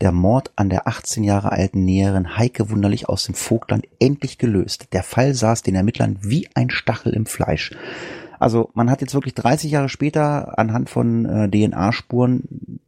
der 0.00 0.12
Mord 0.12 0.52
an 0.56 0.70
der 0.70 0.88
18 0.88 1.22
Jahre 1.24 1.52
alten 1.52 1.84
Näherin 1.84 2.36
Heike 2.36 2.70
Wunderlich 2.70 3.08
aus 3.08 3.24
dem 3.24 3.34
Vogtland 3.34 3.86
endlich 4.00 4.38
gelöst. 4.38 4.88
Der 4.92 5.02
Fall 5.02 5.34
saß 5.34 5.62
den 5.62 5.74
Ermittlern 5.74 6.18
wie 6.20 6.48
ein 6.54 6.70
Stachel 6.70 7.12
im 7.12 7.26
Fleisch. 7.26 7.72
Also 8.44 8.68
man 8.74 8.90
hat 8.90 9.00
jetzt 9.00 9.14
wirklich 9.14 9.32
30 9.32 9.70
Jahre 9.70 9.88
später 9.88 10.58
anhand 10.58 10.90
von 10.90 11.24
äh, 11.24 11.48
DNA-Spuren 11.48 12.78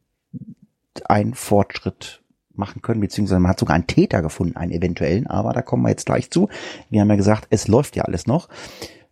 einen 1.09 1.33
Fortschritt 1.33 2.21
machen 2.53 2.83
können, 2.83 3.01
beziehungsweise 3.01 3.41
man 3.41 3.53
hat 3.53 3.59
sogar 3.59 3.75
einen 3.75 3.87
Täter 3.87 4.21
gefunden, 4.21 4.59
einen 4.59 4.71
eventuellen, 4.71 5.27
aber 5.27 5.55
da 5.55 5.63
kommen 5.63 5.83
wir 5.83 5.89
jetzt 5.89 6.05
gleich 6.05 6.31
zu. 6.31 6.51
Wir 6.91 7.01
haben 7.01 7.09
ja 7.09 7.17
gesagt, 7.17 7.47
es 7.49 7.69
läuft 7.69 7.97
ja 7.97 8.03
alles 8.03 8.27
noch. 8.27 8.51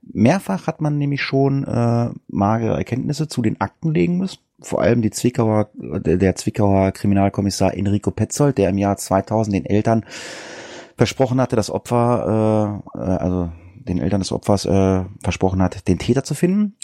Mehrfach 0.02 0.66
hat 0.66 0.82
man 0.82 0.98
nämlich 0.98 1.22
schon 1.22 1.64
äh, 1.64 2.10
magere 2.28 2.76
Erkenntnisse 2.76 3.26
zu 3.26 3.40
den 3.40 3.58
Akten 3.62 3.94
legen 3.94 4.18
müssen. 4.18 4.40
Vor 4.60 4.82
allem 4.82 5.00
die 5.00 5.10
Zwickauer, 5.10 5.70
der 5.72 6.36
Zwickauer 6.36 6.92
Kriminalkommissar 6.92 7.72
Enrico 7.72 8.10
Petzold, 8.10 8.58
der 8.58 8.68
im 8.68 8.76
Jahr 8.76 8.98
2000 8.98 9.56
den 9.56 9.64
Eltern 9.64 10.04
versprochen 10.98 11.40
hatte, 11.40 11.56
das 11.56 11.70
Opfer, 11.70 12.82
äh, 12.94 12.98
äh 12.98 13.16
also 13.16 13.50
den 13.88 13.98
Eltern 13.98 14.20
des 14.20 14.30
Opfers 14.32 14.66
äh, 14.66 15.04
versprochen 15.22 15.62
hat, 15.62 15.88
den 15.88 15.98
Täter 15.98 16.24
zu 16.24 16.34
finden. 16.34 16.74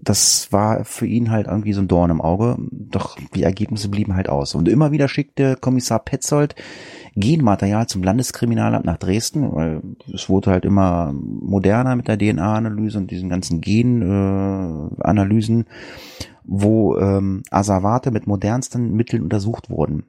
Das 0.00 0.52
war 0.52 0.84
für 0.84 1.06
ihn 1.06 1.32
halt 1.32 1.48
irgendwie 1.48 1.72
so 1.72 1.80
ein 1.80 1.88
Dorn 1.88 2.10
im 2.10 2.20
Auge, 2.20 2.56
doch 2.70 3.18
die 3.34 3.42
Ergebnisse 3.42 3.88
blieben 3.88 4.14
halt 4.14 4.28
aus. 4.28 4.54
Und 4.54 4.68
immer 4.68 4.92
wieder 4.92 5.08
schickte 5.08 5.56
Kommissar 5.56 5.98
Petzold 5.98 6.54
Genmaterial 7.16 7.88
zum 7.88 8.04
Landeskriminalamt 8.04 8.84
nach 8.84 8.98
Dresden, 8.98 9.52
weil 9.52 9.82
es 10.14 10.28
wurde 10.28 10.52
halt 10.52 10.64
immer 10.64 11.12
moderner 11.12 11.96
mit 11.96 12.06
der 12.06 12.16
DNA-Analyse 12.16 12.98
und 12.98 13.10
diesen 13.10 13.28
ganzen 13.28 13.60
Gen-Analysen. 13.60 15.62
Äh, 15.62 15.64
wo 16.48 16.96
ähm, 16.96 17.42
Asservate 17.50 18.10
mit 18.10 18.26
modernsten 18.26 18.94
Mitteln 18.94 19.22
untersucht 19.22 19.68
wurden. 19.68 20.04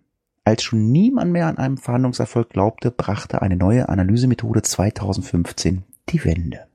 Als 0.50 0.64
schon 0.64 0.92
niemand 0.92 1.32
mehr 1.32 1.46
an 1.46 1.60
einem 1.60 1.78
Verhandlungserfolg 1.78 2.50
glaubte, 2.50 2.90
brachte 2.90 3.44
eine 3.44 3.56
neue 3.56 3.88
Analysemethode 3.88 4.64
2015 4.64 5.84
die 6.10 6.26
Wende. 6.26 6.66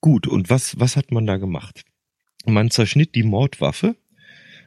Gut, 0.00 0.26
und 0.26 0.48
was, 0.48 0.80
was 0.80 0.96
hat 0.96 1.12
man 1.12 1.26
da 1.26 1.36
gemacht? 1.36 1.84
Man 2.46 2.70
zerschnitt 2.70 3.14
die 3.14 3.24
Mordwaffe, 3.24 3.94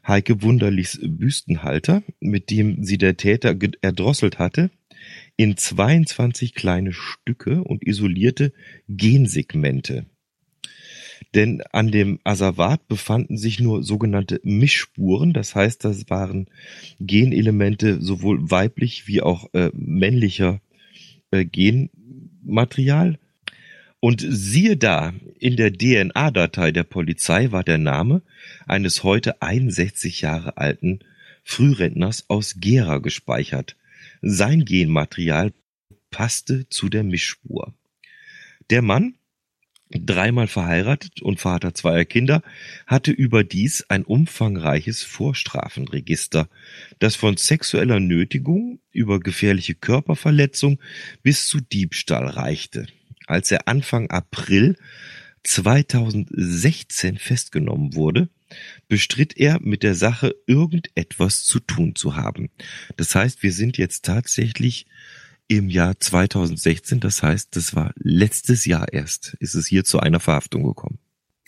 Heike 0.07 0.43
Wunderlichs 0.43 0.99
Büstenhalter, 1.01 2.03
mit 2.19 2.51
dem 2.51 2.83
sie 2.83 2.99
der 2.99 3.17
Täter 3.17 3.55
erdrosselt 3.81 4.37
hatte, 4.37 4.69
in 5.35 5.57
22 5.57 6.53
kleine 6.53 6.93
Stücke 6.93 7.63
und 7.63 7.83
isolierte 7.87 8.53
Gensegmente. 8.87 10.05
Denn 11.36 11.62
an 11.71 11.91
dem 11.91 12.19
Asservat 12.24 12.88
befanden 12.88 13.38
sich 13.38 13.59
nur 13.59 13.83
sogenannte 13.83 14.39
Mischspuren, 14.43 15.33
das 15.33 15.53
heißt, 15.53 15.86
das 15.86 16.09
waren 16.09 16.48
Genelemente 17.00 18.01
sowohl 18.01 18.50
weiblich 18.50 19.07
wie 19.07 19.21
auch 19.21 19.53
äh, 19.53 19.69
männlicher 19.74 20.59
äh, 21.31 21.45
Genmaterial. 21.45 23.19
Und 24.00 24.25
siehe 24.27 24.77
da, 24.77 25.13
in 25.39 25.55
der 25.55 25.74
DNA-Datei 25.74 26.71
der 26.71 26.83
Polizei 26.83 27.51
war 27.51 27.63
der 27.63 27.77
Name 27.77 28.21
eines 28.65 29.03
heute 29.03 29.41
61 29.41 30.21
Jahre 30.21 30.57
alten 30.57 31.00
Frührentners 31.43 32.25
aus 32.29 32.55
Gera 32.59 33.00
gespeichert. 33.00 33.75
Sein 34.21 34.65
Genmaterial 34.65 35.51
passte 36.12 36.67
zu 36.69 36.89
der 36.89 37.03
Mischspur. 37.03 37.74
Der 38.69 38.81
Mann, 38.81 39.15
dreimal 39.91 40.48
verheiratet 40.48 41.22
und 41.22 41.39
Vater 41.39 41.74
zweier 41.74 42.05
Kinder, 42.05 42.43
hatte 42.86 43.12
überdies 43.12 43.86
ein 43.89 44.03
umfangreiches 44.03 45.03
Vorstrafenregister, 45.03 46.48
das 47.00 47.15
von 47.15 47.38
sexueller 47.38 48.00
Nötigung 48.00 48.79
über 48.91 49.19
gefährliche 49.19 49.75
Körperverletzung 49.75 50.79
bis 51.24 51.48
zu 51.48 51.60
Diebstahl 51.60 52.27
reichte 52.27 52.88
als 53.29 53.51
er 53.51 53.67
Anfang 53.67 54.10
April 54.10 54.75
2016 55.43 57.17
festgenommen 57.17 57.96
wurde, 57.96 58.29
bestritt 58.88 59.38
er 59.38 59.60
mit 59.62 59.84
der 59.84 59.96
Sache 59.96 60.36
irgendetwas 60.48 61.43
zu 61.43 61.60
tun 61.60 61.96
zu 61.96 62.15
haben. 62.15 62.50
Das 62.98 63.13
heißt, 63.13 63.43
wir 63.43 63.53
sind 63.53 63.77
jetzt 63.77 64.03
tatsächlich 64.03 64.88
im 65.49 65.67
Jahr 65.67 65.99
2016, 65.99 66.99
das 66.99 67.23
heißt, 67.23 67.55
das 67.55 67.75
war 67.75 67.91
letztes 67.95 68.65
Jahr 68.65 68.93
erst, 68.93 69.35
ist 69.39 69.55
es 69.55 69.67
hier 69.67 69.83
zu 69.83 69.99
einer 69.99 70.19
Verhaftung 70.19 70.63
gekommen. 70.63 70.99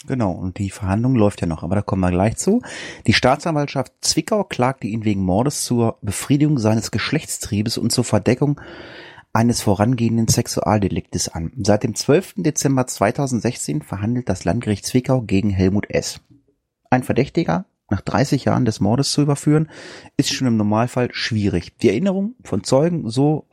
Genau, 0.07 0.31
und 0.31 0.57
die 0.57 0.71
Verhandlung 0.71 1.15
läuft 1.15 1.41
ja 1.41 1.47
noch, 1.47 1.61
aber 1.61 1.75
da 1.75 1.81
kommen 1.83 2.01
wir 2.01 2.09
gleich 2.09 2.35
zu. 2.35 2.63
Die 3.05 3.13
Staatsanwaltschaft 3.13 3.93
Zwickau 4.01 4.43
klagte 4.43 4.87
ihn 4.87 5.05
wegen 5.05 5.23
Mordes 5.23 5.63
zur 5.63 5.99
Befriedigung 6.01 6.57
seines 6.57 6.89
Geschlechtstriebes 6.89 7.77
und 7.77 7.91
zur 7.91 8.03
Verdeckung 8.03 8.59
eines 9.33 9.61
vorangehenden 9.61 10.27
Sexualdeliktes 10.27 11.29
an. 11.29 11.53
Seit 11.57 11.83
dem 11.83 11.93
12. 11.93 12.33
Dezember 12.37 12.87
2016 12.87 13.83
verhandelt 13.83 14.27
das 14.27 14.43
Landgericht 14.43 14.87
Zwickau 14.87 15.21
gegen 15.21 15.51
Helmut 15.51 15.91
S. 15.91 16.21
Ein 16.89 17.03
Verdächtiger 17.03 17.65
nach 17.91 18.01
30 18.01 18.45
Jahren 18.45 18.65
des 18.65 18.79
Mordes 18.79 19.11
zu 19.11 19.21
überführen, 19.21 19.69
ist 20.17 20.33
schon 20.33 20.47
im 20.47 20.57
Normalfall 20.57 21.09
schwierig. 21.11 21.77
Die 21.81 21.89
Erinnerung 21.89 22.35
von 22.43 22.63
Zeugen, 22.63 23.09
so 23.09 23.45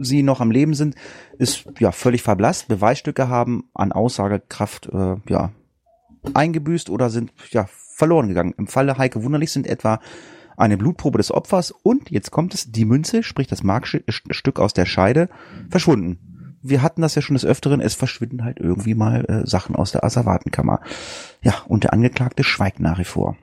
sie 0.00 0.22
noch 0.22 0.40
am 0.40 0.50
Leben 0.50 0.74
sind, 0.74 0.94
ist 1.38 1.64
ja 1.78 1.92
völlig 1.92 2.22
verblasst. 2.22 2.68
Beweisstücke 2.68 3.28
haben 3.28 3.64
an 3.74 3.92
Aussagekraft 3.92 4.88
äh, 4.92 5.16
ja 5.28 5.52
eingebüßt 6.34 6.90
oder 6.90 7.10
sind 7.10 7.32
ja 7.50 7.66
verloren 7.68 8.28
gegangen. 8.28 8.54
Im 8.56 8.66
Falle 8.66 8.98
Heike 8.98 9.22
Wunderlich 9.22 9.52
sind 9.52 9.66
etwa 9.66 10.00
eine 10.56 10.76
Blutprobe 10.76 11.18
des 11.18 11.32
Opfers 11.32 11.70
und, 11.70 12.10
jetzt 12.10 12.30
kommt 12.30 12.54
es, 12.54 12.70
die 12.70 12.84
Münze, 12.84 13.22
sprich 13.22 13.46
das 13.46 13.62
Markstück 13.62 14.60
aus 14.60 14.74
der 14.74 14.84
Scheide, 14.84 15.28
verschwunden. 15.70 16.18
Wir 16.62 16.82
hatten 16.82 17.00
das 17.00 17.14
ja 17.14 17.22
schon 17.22 17.34
des 17.34 17.46
Öfteren, 17.46 17.80
es 17.80 17.94
verschwinden 17.94 18.44
halt 18.44 18.60
irgendwie 18.60 18.94
mal 18.94 19.24
äh, 19.24 19.46
Sachen 19.46 19.74
aus 19.74 19.92
der 19.92 20.04
Asservatenkammer. 20.04 20.80
Ja, 21.42 21.54
und 21.66 21.84
der 21.84 21.94
Angeklagte 21.94 22.44
schweigt 22.44 22.80
nach 22.80 22.98
wie 22.98 23.04
vor. 23.04 23.38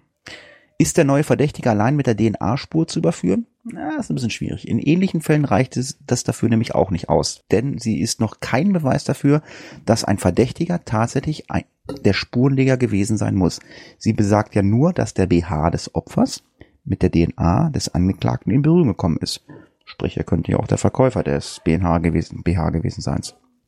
Ist 0.80 0.98
der 0.98 1.06
neue 1.06 1.24
Verdächtige 1.24 1.72
allein 1.72 1.96
mit 1.96 2.06
der 2.06 2.16
DNA-Spur 2.16 2.88
zu 2.88 3.00
überführen? 3.00 3.48
Na, 3.64 3.98
ist 3.98 4.12
ein 4.12 4.16
bisschen 4.16 4.30
schwierig. 4.30 4.68
In 4.68 4.78
ähnlichen 4.78 5.22
Fällen 5.22 5.44
reicht 5.44 5.76
es 5.76 5.98
das 6.06 6.24
dafür 6.24 6.50
nämlich 6.50 6.76
auch 6.76 6.92
nicht 6.92 7.10
aus. 7.10 7.44
Denn 7.52 7.80
sie 7.80 8.00
ist 8.00 8.22
noch 8.22 8.40
kein 8.42 8.74
Beweis 8.74 9.04
dafür, 9.04 9.42
dass 9.86 10.04
ein 10.04 10.20
Verdächtiger 10.20 10.86
tatsächlich 10.86 11.50
ein, 11.50 11.64
der 12.06 12.14
Spurenleger 12.14 12.78
gewesen 12.78 13.18
sein 13.18 13.34
muss. 13.34 13.60
Sie 13.98 14.14
besagt 14.14 14.54
ja 14.54 14.62
nur, 14.62 14.94
dass 14.94 15.16
der 15.16 15.26
BH 15.26 15.72
des 15.72 15.96
Opfers 15.96 16.44
mit 16.86 17.02
der 17.02 17.12
DNA 17.12 17.72
des 17.72 17.94
Angeklagten 17.94 18.54
in 18.54 18.62
Berührung 18.62 18.90
gekommen 18.90 19.18
ist. 19.20 19.44
Sprich, 19.84 20.16
er 20.18 20.26
könnte 20.26 20.52
ja 20.52 20.60
auch 20.60 20.68
der 20.68 20.78
Verkäufer 20.78 21.24
des 21.24 21.60
BNH 21.64 22.00
gewesen, 22.00 22.44
BH 22.44 22.70
gewesen 22.70 23.02
sein. 23.02 23.22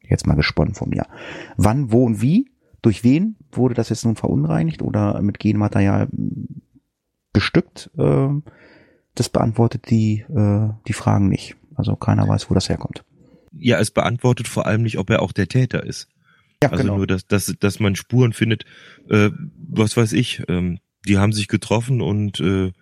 Jetzt 0.08 0.28
mal 0.28 0.36
gesponnen 0.36 0.76
von 0.76 0.90
mir. 0.90 1.08
Wann, 1.58 1.92
wo 1.92 2.06
und 2.06 2.22
wie? 2.22 2.52
Durch 2.82 3.04
wen 3.04 3.36
wurde 3.52 3.74
das 3.74 3.90
jetzt 3.90 4.06
nun 4.06 4.16
verunreinigt 4.16 4.82
oder 4.82 5.22
mit 5.22 5.40
Genmaterial 5.40 6.08
bestückt? 7.40 7.90
Äh, 7.98 8.28
das 9.16 9.30
beantwortet 9.30 9.90
die, 9.90 10.26
äh, 10.30 10.70
die 10.88 10.94
Fragen 10.94 11.30
nicht. 11.30 11.56
Also 11.76 11.96
keiner 11.96 12.28
weiß, 12.28 12.50
wo 12.50 12.54
das 12.54 12.68
herkommt. 12.68 13.06
Ja, 13.54 13.80
es 13.80 13.92
beantwortet 13.92 14.50
vor 14.50 14.66
allem 14.66 14.84
nicht, 14.84 14.98
ob 14.98 15.10
er 15.10 15.22
auch 15.22 15.32
der 15.32 15.48
Täter 15.48 15.86
ist. 15.86 16.10
Ja, 16.62 16.70
also 16.72 16.84
genau. 16.84 16.98
nur, 16.98 17.08
dass, 17.08 17.26
dass, 17.26 17.56
dass 17.58 17.80
man 17.80 17.96
Spuren 17.96 18.34
findet, 18.34 18.66
äh, 19.10 19.30
was 19.56 19.96
weiß 19.96 20.12
ich, 20.12 20.44
ähm, 20.50 20.80
die 21.08 21.18
haben 21.18 21.32
sich 21.32 21.48
getroffen 21.48 22.02
und 22.02 22.42
äh, 22.42 22.74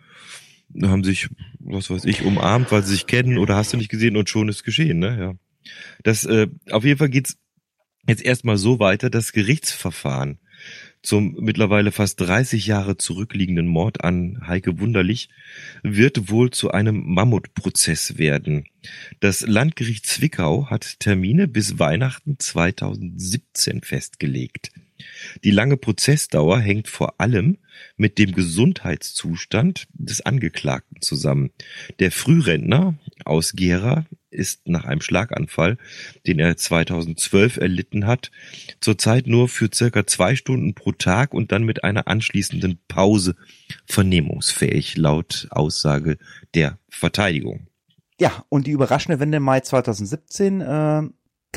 haben 0.81 1.03
sich, 1.03 1.29
was 1.59 1.91
weiß 1.91 2.05
ich, 2.05 2.25
umarmt, 2.25 2.71
weil 2.71 2.81
sie 2.81 2.93
sich 2.93 3.05
kennen 3.05 3.37
oder 3.37 3.55
hast 3.55 3.73
du 3.73 3.77
nicht 3.77 3.89
gesehen 3.89 4.17
und 4.17 4.27
schon 4.27 4.49
ist 4.49 4.63
geschehen, 4.63 4.97
ne? 4.97 5.19
Ja. 5.19 5.33
Das, 6.01 6.25
äh, 6.25 6.47
auf 6.71 6.83
jeden 6.83 6.97
Fall 6.97 7.09
geht's 7.09 7.37
jetzt 8.07 8.23
erstmal 8.23 8.57
so 8.57 8.79
weiter, 8.79 9.11
das 9.11 9.33
Gerichtsverfahren 9.33 10.39
zum 11.01 11.35
mittlerweile 11.39 11.91
fast 11.91 12.19
30 12.21 12.67
Jahre 12.67 12.97
zurückliegenden 12.97 13.67
Mord 13.67 14.03
an 14.03 14.41
Heike 14.47 14.79
Wunderlich 14.79 15.29
wird 15.83 16.29
wohl 16.29 16.51
zu 16.51 16.71
einem 16.71 17.03
Mammutprozess 17.13 18.17
werden. 18.17 18.65
Das 19.19 19.41
Landgericht 19.41 20.05
Zwickau 20.05 20.69
hat 20.69 20.99
Termine 20.99 21.47
bis 21.47 21.79
Weihnachten 21.79 22.37
2017 22.39 23.81
festgelegt. 23.81 24.71
Die 25.43 25.51
lange 25.51 25.77
Prozessdauer 25.77 26.59
hängt 26.59 26.87
vor 26.87 27.19
allem 27.19 27.57
mit 27.95 28.17
dem 28.17 28.33
Gesundheitszustand 28.33 29.87
des 29.93 30.21
Angeklagten 30.21 31.01
zusammen. 31.01 31.51
Der 31.99 32.11
Frührentner 32.11 32.95
aus 33.23 33.53
Gera 33.53 34.05
ist 34.29 34.67
nach 34.67 34.85
einem 34.85 35.01
Schlaganfall, 35.01 35.77
den 36.25 36.39
er 36.39 36.57
2012 36.57 37.57
erlitten 37.57 38.05
hat, 38.05 38.31
zurzeit 38.79 39.27
nur 39.27 39.47
für 39.47 39.69
circa 39.73 40.05
zwei 40.05 40.35
Stunden 40.35 40.73
pro 40.73 40.91
Tag 40.91 41.33
und 41.33 41.51
dann 41.51 41.63
mit 41.63 41.83
einer 41.83 42.07
anschließenden 42.07 42.79
Pause 42.87 43.35
vernehmungsfähig, 43.85 44.97
laut 44.97 45.47
Aussage 45.51 46.17
der 46.53 46.79
Verteidigung. 46.89 47.67
Ja, 48.19 48.45
und 48.49 48.67
die 48.67 48.71
überraschende 48.71 49.19
Wende 49.19 49.37
im 49.37 49.43
Mai 49.43 49.59
2017 49.59 50.61
äh, 50.61 51.03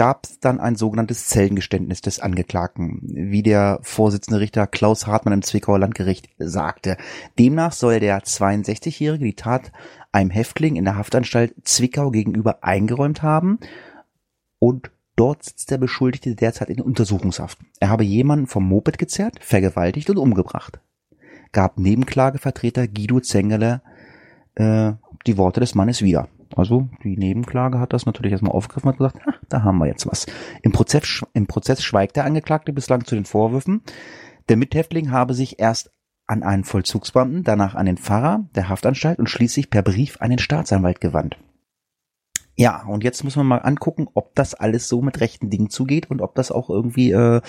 gab 0.01 0.25
es 0.25 0.41
dann 0.41 0.61
ein 0.61 0.77
sogenanntes 0.77 1.27
Zellengeständnis 1.27 2.01
des 2.01 2.21
Angeklagten, 2.21 3.01
wie 3.03 3.43
der 3.43 3.81
Vorsitzende 3.83 4.41
Richter 4.41 4.67
Klaus 4.67 5.07
Hartmann 5.07 5.35
im 5.35 5.43
Zwickauer 5.43 5.79
Landgericht 5.79 6.31
sagte. 6.39 6.97
Demnach 7.39 7.73
soll 7.73 8.01
der 8.01 8.23
62-Jährige 8.23 9.27
die 9.27 9.35
Tat 9.35 9.73
einem 10.11 10.31
Häftling 10.31 10.77
in 10.77 10.87
der 10.87 10.97
Haftanstalt 10.97 11.53
Zwickau 11.65 12.11
gegenüber 12.11 12.65
eingeräumt 12.65 13.23
haben 13.23 13.59
und 14.59 14.91
dort 15.17 15.45
sitzt 15.45 15.71
der 15.71 15.77
Beschuldigte 15.77 16.35
derzeit 16.35 16.71
in 16.71 16.81
Untersuchungshaft. 16.81 17.59
Er 17.79 17.91
habe 17.91 18.05
jemanden 18.05 18.47
vom 18.47 18.67
Moped 18.67 18.97
gezerrt, 18.97 19.37
vergewaltigt 19.43 20.09
und 20.09 20.17
umgebracht. 20.17 20.81
Gab 21.53 21.79
Nebenklagevertreter 21.79 22.89
Guido 22.89 23.21
Zengele 23.21 23.83
äh, 24.55 24.93
die 25.27 25.37
Worte 25.37 25.61
des 25.61 25.75
Mannes 25.75 26.01
wieder. 26.01 26.31
Also 26.57 26.89
die 27.05 27.17
Nebenklage 27.17 27.79
hat 27.79 27.93
das 27.93 28.07
natürlich 28.07 28.33
erstmal 28.33 28.53
aufgegriffen 28.53 28.91
und 28.91 28.99
gesagt, 28.99 29.25
ha, 29.25 29.35
da 29.49 29.63
haben 29.63 29.79
wir 29.79 29.87
jetzt 29.87 30.07
was. 30.07 30.27
Im 30.63 30.73
Prozess, 30.73 31.25
Im 31.33 31.47
Prozess 31.47 31.83
schweigt 31.83 32.17
der 32.17 32.25
Angeklagte 32.25 32.73
bislang 32.73 33.05
zu 33.05 33.15
den 33.15 33.25
Vorwürfen. 33.25 33.83
Der 34.49 34.57
Mithäftling 34.57 35.11
habe 35.11 35.35
sich 35.35 35.61
erst 35.61 35.93
an 36.27 36.43
einen 36.43 36.65
Vollzugsbeamten, 36.65 37.45
danach 37.45 37.75
an 37.75 37.87
den 37.87 37.99
Pfarrer 37.99 38.49
der 38.55 38.69
Haftanstalt 38.69 39.19
und 39.19 39.29
schließlich 39.29 39.71
per 39.71 39.83
Brief 39.83 40.21
an 40.21 40.31
den 40.31 40.39
Staatsanwalt 40.39 41.01
gewandt. 41.01 41.37
Ja, 42.57 42.85
und 42.87 43.05
jetzt 43.05 43.25
muss 43.25 43.37
man 43.37 43.47
mal 43.47 43.59
angucken, 43.59 44.09
ob 44.13 44.35
das 44.35 44.55
alles 44.55 44.89
so 44.89 45.01
mit 45.01 45.21
rechten 45.21 45.49
Dingen 45.49 45.71
zugeht 45.71 46.11
und 46.11 46.21
ob 46.21 46.35
das 46.35 46.51
auch 46.53 46.69
irgendwie, 46.69 47.11
äh, 47.11 47.41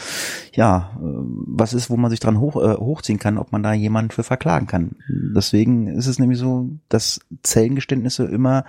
ja, 0.53 0.91
äh, 0.95 1.01
was 1.01 1.73
ist, 1.73 1.89
wo 1.89 1.97
man 1.97 2.09
sich 2.09 2.21
dran 2.21 2.39
hoch, 2.39 2.55
äh, 2.55 2.77
hochziehen 2.77 3.19
kann, 3.19 3.37
ob 3.37 3.51
man 3.51 3.61
da 3.61 3.73
jemanden 3.73 4.11
für 4.11 4.23
verklagen 4.23 4.67
kann. 4.67 4.95
Deswegen 5.09 5.87
ist 5.87 6.07
es 6.07 6.19
nämlich 6.19 6.39
so, 6.39 6.69
dass 6.87 7.19
Zellengeständnisse 7.43 8.25
immer 8.25 8.63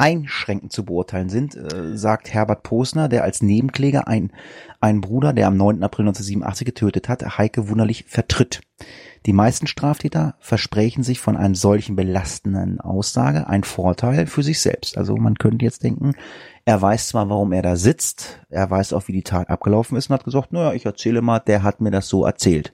einschränkend 0.00 0.72
zu 0.72 0.86
beurteilen 0.86 1.28
sind, 1.28 1.54
äh, 1.54 1.96
sagt 1.96 2.32
Herbert 2.32 2.62
Posner, 2.62 3.08
der 3.08 3.22
als 3.22 3.42
Nebenkläger 3.42 4.08
ein, 4.08 4.32
einen 4.80 5.02
Bruder, 5.02 5.34
der 5.34 5.46
am 5.46 5.58
9. 5.58 5.82
April 5.82 6.06
1987 6.06 6.64
getötet 6.64 7.08
hat, 7.10 7.38
Heike 7.38 7.68
Wunderlich 7.68 8.06
vertritt. 8.08 8.62
Die 9.26 9.34
meisten 9.34 9.66
Straftäter 9.66 10.36
versprechen 10.40 11.02
sich 11.02 11.20
von 11.20 11.36
einem 11.36 11.54
solchen 11.54 11.96
belastenden 11.96 12.80
Aussage 12.80 13.46
einen 13.46 13.64
Vorteil 13.64 14.26
für 14.26 14.42
sich 14.42 14.60
selbst. 14.60 14.96
Also 14.96 15.16
man 15.18 15.34
könnte 15.34 15.66
jetzt 15.66 15.82
denken, 15.82 16.14
er 16.64 16.80
weiß 16.80 17.08
zwar, 17.08 17.28
warum 17.28 17.52
er 17.52 17.60
da 17.60 17.76
sitzt, 17.76 18.40
er 18.48 18.70
weiß 18.70 18.94
auch, 18.94 19.06
wie 19.08 19.12
die 19.12 19.22
Tat 19.22 19.50
abgelaufen 19.50 19.98
ist 19.98 20.08
und 20.08 20.14
hat 20.14 20.24
gesagt, 20.24 20.52
naja, 20.52 20.72
ich 20.72 20.86
erzähle 20.86 21.20
mal, 21.20 21.40
der 21.40 21.62
hat 21.62 21.82
mir 21.82 21.90
das 21.90 22.08
so 22.08 22.24
erzählt. 22.24 22.72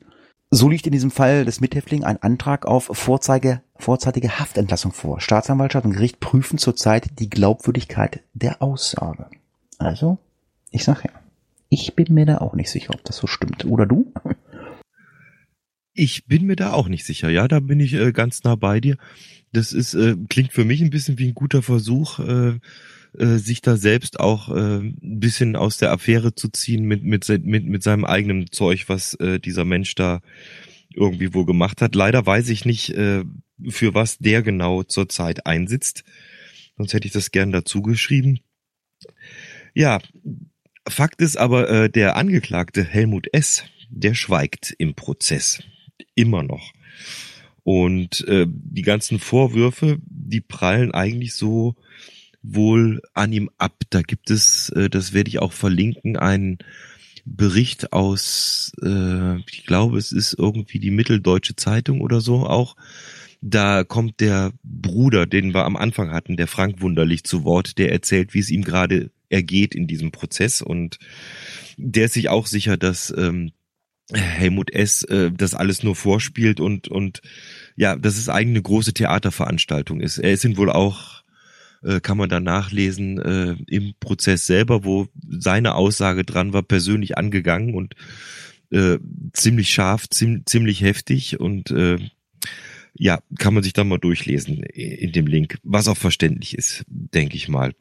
So 0.51 0.69
liegt 0.69 0.87
in 0.87 0.93
diesem 0.93 1.11
Fall 1.11 1.45
des 1.45 1.61
Mithäftlings 1.61 2.05
ein 2.05 2.23
Antrag 2.23 2.67
auf 2.67 2.85
Vorzeige, 2.93 3.63
vorzeitige 3.79 4.39
Haftentlassung 4.39 4.93
vor. 4.93 5.21
Staatsanwaltschaft 5.21 5.87
und 5.87 5.93
Gericht 5.93 6.21
prüfen 6.21 6.59
zurzeit 6.59 7.19
die 7.19 7.31
Glaubwürdigkeit 7.31 8.21
der 8.35 8.63
Aussage. 8.63 9.27
Also, 9.79 10.19
ich 10.71 10.85
sag 10.85 11.05
ja, 11.05 11.11
ich 11.69 11.95
bin 11.95 12.15
mir 12.15 12.27
da 12.27 12.39
auch 12.39 12.55
nicht 12.55 12.71
sicher, 12.71 12.95
ob 12.95 13.05
das 13.05 13.17
so 13.17 13.27
stimmt. 13.27 13.65
Oder 13.65 13.87
du? 13.87 14.13
Ich 15.95 16.27
bin 16.27 16.47
mir 16.47 16.57
da 16.57 16.73
auch 16.73 16.89
nicht 16.89 17.05
sicher. 17.05 17.31
Ja, 17.31 17.49
da 17.49 17.61
bin 17.61 17.81
ich 17.81 17.95
äh, 17.95 18.13
ganz 18.13 18.45
nah 18.45 18.55
bei 18.55 18.81
dir. 18.81 18.97
Das 19.53 19.73
ist 19.73 19.95
äh, 19.95 20.15
klingt 20.29 20.53
für 20.53 20.65
mich 20.65 20.83
ein 20.83 20.91
bisschen 20.91 21.19
wie 21.19 21.29
ein 21.29 21.35
guter 21.35 21.63
Versuch, 21.63 22.19
äh, 22.19 22.59
äh, 23.19 23.39
sich 23.39 23.63
da 23.63 23.77
selbst 23.77 24.21
auch 24.21 24.51
äh, 24.51 24.79
ein 24.79 25.21
bisschen 25.21 25.57
aus 25.57 25.79
der 25.79 25.93
Affäre 25.93 26.35
zu 26.35 26.49
ziehen 26.49 26.85
mit 26.85 27.03
mit 27.03 27.27
mit 27.45 27.65
mit 27.65 27.83
seinem 27.83 28.05
eigenen 28.05 28.51
Zeug, 28.53 28.89
was 28.89 29.15
äh, 29.15 29.41
dieser 29.41 29.65
Mensch 29.65 29.95
da 29.95 30.21
irgendwie 30.95 31.33
wohl 31.33 31.47
gemacht 31.47 31.81
hat. 31.81 31.95
Leider 31.95 32.27
weiß 32.27 32.49
ich 32.51 32.65
nicht, 32.65 32.95
für 33.69 33.95
was 33.95 34.19
der 34.19 34.43
genau 34.43 34.83
zurzeit 34.83 35.47
einsitzt. 35.47 36.05
Sonst 36.77 36.93
hätte 36.93 37.07
ich 37.07 37.13
das 37.13 37.31
gern 37.31 37.53
dazu 37.53 37.83
geschrieben. 37.83 38.41
Ja, 39.75 40.01
Fakt 40.89 41.21
ist 41.21 41.37
aber, 41.37 41.69
äh, 41.69 41.91
der 41.91 42.17
Angeklagte 42.17 42.85
Helmut 42.85 43.27
S., 43.33 43.65
der 43.89 44.15
schweigt 44.15 44.75
im 44.79 44.95
Prozess 44.95 45.63
immer 46.15 46.43
noch. 46.43 46.73
Und 47.63 48.27
äh, 48.29 48.47
die 48.49 48.83
ganzen 48.83 49.19
Vorwürfe, 49.19 49.99
die 50.03 50.41
prallen 50.41 50.93
eigentlich 50.93 51.35
so 51.35 51.75
wohl 52.43 53.03
an 53.15 53.33
ihm 53.33 53.51
ab. 53.59 53.83
Da 53.91 54.03
gibt 54.03 54.31
es, 54.31 54.69
äh, 54.71 54.89
das 54.89 55.13
werde 55.13 55.29
ich 55.29 55.41
auch 55.41 55.53
verlinken, 55.53 56.17
einen 56.17 56.59
Bericht 57.25 57.93
aus, 57.93 58.71
äh, 58.83 59.39
ich 59.51 59.67
glaube, 59.67 59.99
es 59.99 60.13
ist 60.13 60.37
irgendwie 60.39 60.79
die 60.79 60.93
Mitteldeutsche 60.93 61.57
Zeitung 61.57 62.01
oder 62.01 62.21
so 62.21 62.47
auch. 62.47 62.77
Da 63.41 63.85
kommt 63.85 64.21
der 64.21 64.53
Bruder, 64.63 65.27
den 65.27 65.55
wir 65.55 65.65
am 65.65 65.77
Anfang 65.77 66.11
hatten, 66.11 66.37
der 66.37 66.47
Frank 66.47 66.81
Wunderlich 66.81 67.25
zu 67.25 67.45
Wort, 67.45 67.79
der 67.79 67.93
erzählt, 67.93 68.35
wie 68.35 68.41
es 68.41 68.51
ihm 68.51 68.63
gerade 68.63 69.11
ergeht 69.29 69.75
in 69.75 69.87
diesem 69.87 70.13
Prozess 70.13 70.63
und 70.63 70.99
der 71.77 72.07
ist 72.07 72.15
sich 72.15 72.29
auch 72.29 72.47
sicher, 72.47 72.77
dass 72.77 73.13
ähm, 73.17 73.53
Helmut 74.13 74.73
S. 74.73 75.03
Äh, 75.05 75.33
das 75.33 75.55
alles 75.55 75.83
nur 75.83 75.97
vorspielt 75.97 76.61
und 76.61 76.89
und 76.89 77.23
ja, 77.77 77.97
dass 77.97 78.17
es 78.17 78.29
eigentlich 78.29 78.57
eine 78.57 78.63
große 78.63 78.95
Theaterveranstaltung 78.95 80.01
ist. 80.01 80.19
Er 80.19 80.33
ist 80.33 80.45
ihn 80.45 80.57
wohl 80.57 80.71
auch, 80.71 81.23
äh, 81.83 82.01
kann 82.01 82.17
man 82.17 82.29
da 82.29 82.41
nachlesen, 82.41 83.19
äh, 83.19 83.57
im 83.67 83.95
Prozess 83.99 84.47
selber, 84.47 84.85
wo 84.85 85.09
seine 85.29 85.75
Aussage 85.75 86.25
dran 86.25 86.53
war, 86.53 86.63
persönlich 86.63 87.19
angegangen 87.19 87.75
und 87.75 87.95
äh, 88.71 88.99
ziemlich 89.33 89.71
scharf, 89.73 90.09
ziem, 90.09 90.45
ziemlich 90.47 90.83
heftig 90.83 91.41
und 91.41 91.71
äh, 91.71 91.99
ja, 92.99 93.21
kann 93.39 93.55
man 93.55 93.63
sich 93.63 93.73
da 93.73 93.85
mal 93.85 93.99
durchlesen 93.99 94.63
in 94.63 95.13
dem 95.13 95.27
Link, 95.27 95.59
was 95.63 95.89
auch 95.89 95.97
verständlich 95.97 96.57
ist, 96.57 96.85
denke 96.89 97.37
ich 97.37 97.49
mal. 97.49 97.75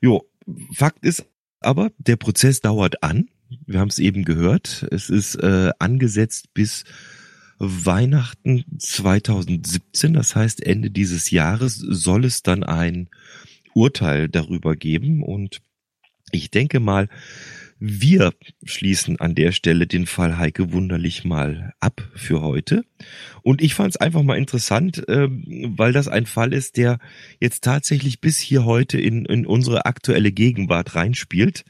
Jo, 0.00 0.28
Fakt 0.72 1.04
ist 1.04 1.26
aber, 1.60 1.90
der 1.98 2.16
Prozess 2.16 2.60
dauert 2.60 3.02
an 3.02 3.28
wir 3.66 3.80
haben 3.80 3.88
es 3.88 3.98
eben 3.98 4.24
gehört. 4.24 4.86
Es 4.90 5.10
ist 5.10 5.36
äh, 5.36 5.70
angesetzt 5.78 6.52
bis 6.54 6.84
Weihnachten 7.58 8.64
2017. 8.78 10.12
Das 10.12 10.36
heißt, 10.36 10.64
Ende 10.64 10.90
dieses 10.90 11.30
Jahres 11.30 11.76
soll 11.76 12.24
es 12.24 12.42
dann 12.42 12.62
ein 12.62 13.08
Urteil 13.74 14.28
darüber 14.28 14.76
geben. 14.76 15.22
Und 15.22 15.60
ich 16.30 16.50
denke 16.50 16.80
mal, 16.80 17.08
wir 17.80 18.32
schließen 18.64 19.20
an 19.20 19.34
der 19.34 19.52
Stelle 19.52 19.86
den 19.86 20.06
Fall 20.06 20.38
Heike 20.38 20.72
Wunderlich 20.72 21.24
mal 21.24 21.72
ab 21.80 22.08
für 22.14 22.42
heute. 22.42 22.84
Und 23.42 23.62
ich 23.62 23.74
fand 23.74 23.90
es 23.90 23.96
einfach 23.96 24.22
mal 24.22 24.36
interessant, 24.36 25.08
äh, 25.08 25.28
weil 25.30 25.92
das 25.92 26.08
ein 26.08 26.26
Fall 26.26 26.52
ist, 26.52 26.76
der 26.76 26.98
jetzt 27.40 27.62
tatsächlich 27.62 28.20
bis 28.20 28.38
hier 28.38 28.64
heute 28.64 29.00
in, 29.00 29.24
in 29.26 29.46
unsere 29.46 29.86
aktuelle 29.86 30.32
Gegenwart 30.32 30.94
reinspielt. 30.94 31.64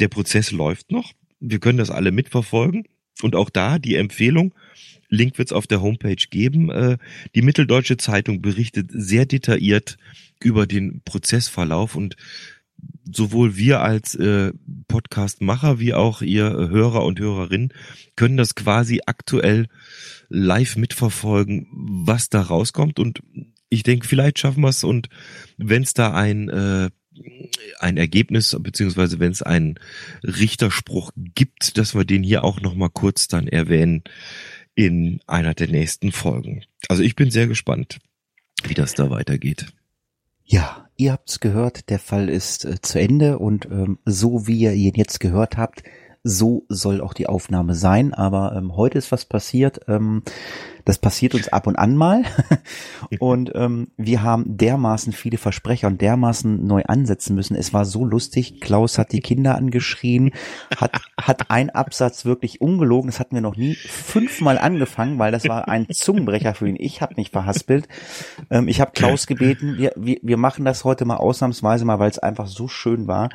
Der 0.00 0.08
Prozess 0.08 0.50
läuft 0.50 0.90
noch. 0.90 1.12
Wir 1.38 1.60
können 1.60 1.78
das 1.78 1.90
alle 1.90 2.10
mitverfolgen. 2.10 2.84
Und 3.22 3.36
auch 3.36 3.48
da 3.48 3.78
die 3.78 3.94
Empfehlung, 3.94 4.54
Link 5.08 5.38
wird 5.38 5.48
es 5.48 5.52
auf 5.52 5.66
der 5.66 5.80
Homepage 5.80 6.16
geben. 6.30 6.70
Äh, 6.70 6.98
die 7.34 7.42
Mitteldeutsche 7.42 7.96
Zeitung 7.96 8.42
berichtet 8.42 8.90
sehr 8.92 9.24
detailliert 9.26 9.98
über 10.42 10.66
den 10.66 11.00
Prozessverlauf 11.04 11.94
und 11.94 12.16
sowohl 13.04 13.56
wir 13.56 13.80
als 13.80 14.14
äh, 14.14 14.52
Podcastmacher 14.88 15.78
wie 15.78 15.94
auch 15.94 16.22
ihr 16.22 16.50
Hörer 16.50 17.04
und 17.04 17.20
Hörerinnen 17.20 17.72
können 18.16 18.36
das 18.36 18.54
quasi 18.54 19.00
aktuell 19.06 19.66
live 20.28 20.76
mitverfolgen, 20.76 21.68
was 21.72 22.28
da 22.28 22.40
rauskommt. 22.40 22.98
Und 22.98 23.20
ich 23.68 23.82
denke, 23.82 24.06
vielleicht 24.06 24.38
schaffen 24.38 24.62
wir 24.62 24.68
es 24.68 24.84
und 24.84 25.08
wenn 25.56 25.82
es 25.82 25.94
da 25.94 26.14
ein 26.14 26.48
äh, 26.48 26.90
ein 27.78 27.96
Ergebnis, 27.96 28.56
beziehungsweise 28.58 29.20
wenn 29.20 29.32
es 29.32 29.42
einen 29.42 29.78
Richterspruch 30.24 31.12
gibt, 31.16 31.78
dass 31.78 31.94
wir 31.94 32.04
den 32.04 32.22
hier 32.22 32.44
auch 32.44 32.60
nochmal 32.60 32.90
kurz 32.90 33.28
dann 33.28 33.46
erwähnen 33.46 34.02
in 34.74 35.20
einer 35.26 35.54
der 35.54 35.68
nächsten 35.68 36.12
Folgen. 36.12 36.64
Also 36.88 37.02
ich 37.02 37.14
bin 37.14 37.30
sehr 37.30 37.46
gespannt, 37.46 37.98
wie 38.64 38.74
das 38.74 38.94
da 38.94 39.10
weitergeht. 39.10 39.66
Ja, 40.44 40.83
ihr 40.96 41.12
habt's 41.12 41.40
gehört, 41.40 41.90
der 41.90 41.98
Fall 41.98 42.28
ist 42.28 42.64
äh, 42.64 42.80
zu 42.80 43.00
Ende 43.00 43.38
und 43.38 43.66
ähm, 43.66 43.98
so 44.04 44.46
wie 44.46 44.58
ihr 44.58 44.72
ihn 44.72 44.94
jetzt 44.94 45.20
gehört 45.20 45.56
habt, 45.56 45.82
so 46.24 46.64
soll 46.70 47.02
auch 47.02 47.12
die 47.12 47.26
Aufnahme 47.26 47.74
sein. 47.74 48.14
Aber 48.14 48.54
ähm, 48.56 48.74
heute 48.76 48.96
ist 48.96 49.12
was 49.12 49.26
passiert. 49.26 49.82
Ähm, 49.88 50.22
das 50.86 50.98
passiert 50.98 51.34
uns 51.34 51.48
ab 51.48 51.66
und 51.66 51.76
an 51.76 51.96
mal. 51.96 52.24
und 53.18 53.52
ähm, 53.54 53.88
wir 53.96 54.22
haben 54.22 54.56
dermaßen 54.56 55.12
viele 55.12 55.38
Versprecher 55.38 55.86
und 55.86 56.00
dermaßen 56.00 56.66
neu 56.66 56.82
ansetzen 56.86 57.34
müssen. 57.34 57.56
Es 57.56 57.72
war 57.72 57.84
so 57.84 58.04
lustig. 58.04 58.60
Klaus 58.60 58.98
hat 58.98 59.12
die 59.12 59.20
Kinder 59.20 59.54
angeschrien, 59.56 60.32
hat, 60.76 61.00
hat 61.20 61.50
ein 61.50 61.70
Absatz 61.70 62.24
wirklich 62.24 62.60
ungelogen. 62.60 63.10
Das 63.10 63.20
hatten 63.20 63.34
wir 63.34 63.42
noch 63.42 63.56
nie 63.56 63.74
fünfmal 63.74 64.58
angefangen, 64.58 65.18
weil 65.18 65.32
das 65.32 65.46
war 65.48 65.68
ein 65.68 65.86
Zungenbrecher 65.90 66.54
für 66.54 66.68
ihn. 66.68 66.76
Ich 66.78 67.02
habe 67.02 67.14
mich 67.16 67.30
verhaspelt. 67.30 67.86
Ähm, 68.50 68.68
ich 68.68 68.80
habe 68.80 68.92
Klaus 68.92 69.26
gebeten, 69.26 69.76
wir, 69.76 69.92
wir, 69.96 70.18
wir 70.22 70.36
machen 70.38 70.64
das 70.64 70.84
heute 70.84 71.04
mal 71.04 71.16
ausnahmsweise 71.16 71.84
mal, 71.84 71.98
weil 71.98 72.10
es 72.10 72.18
einfach 72.18 72.46
so 72.46 72.66
schön 72.66 73.06
war 73.06 73.28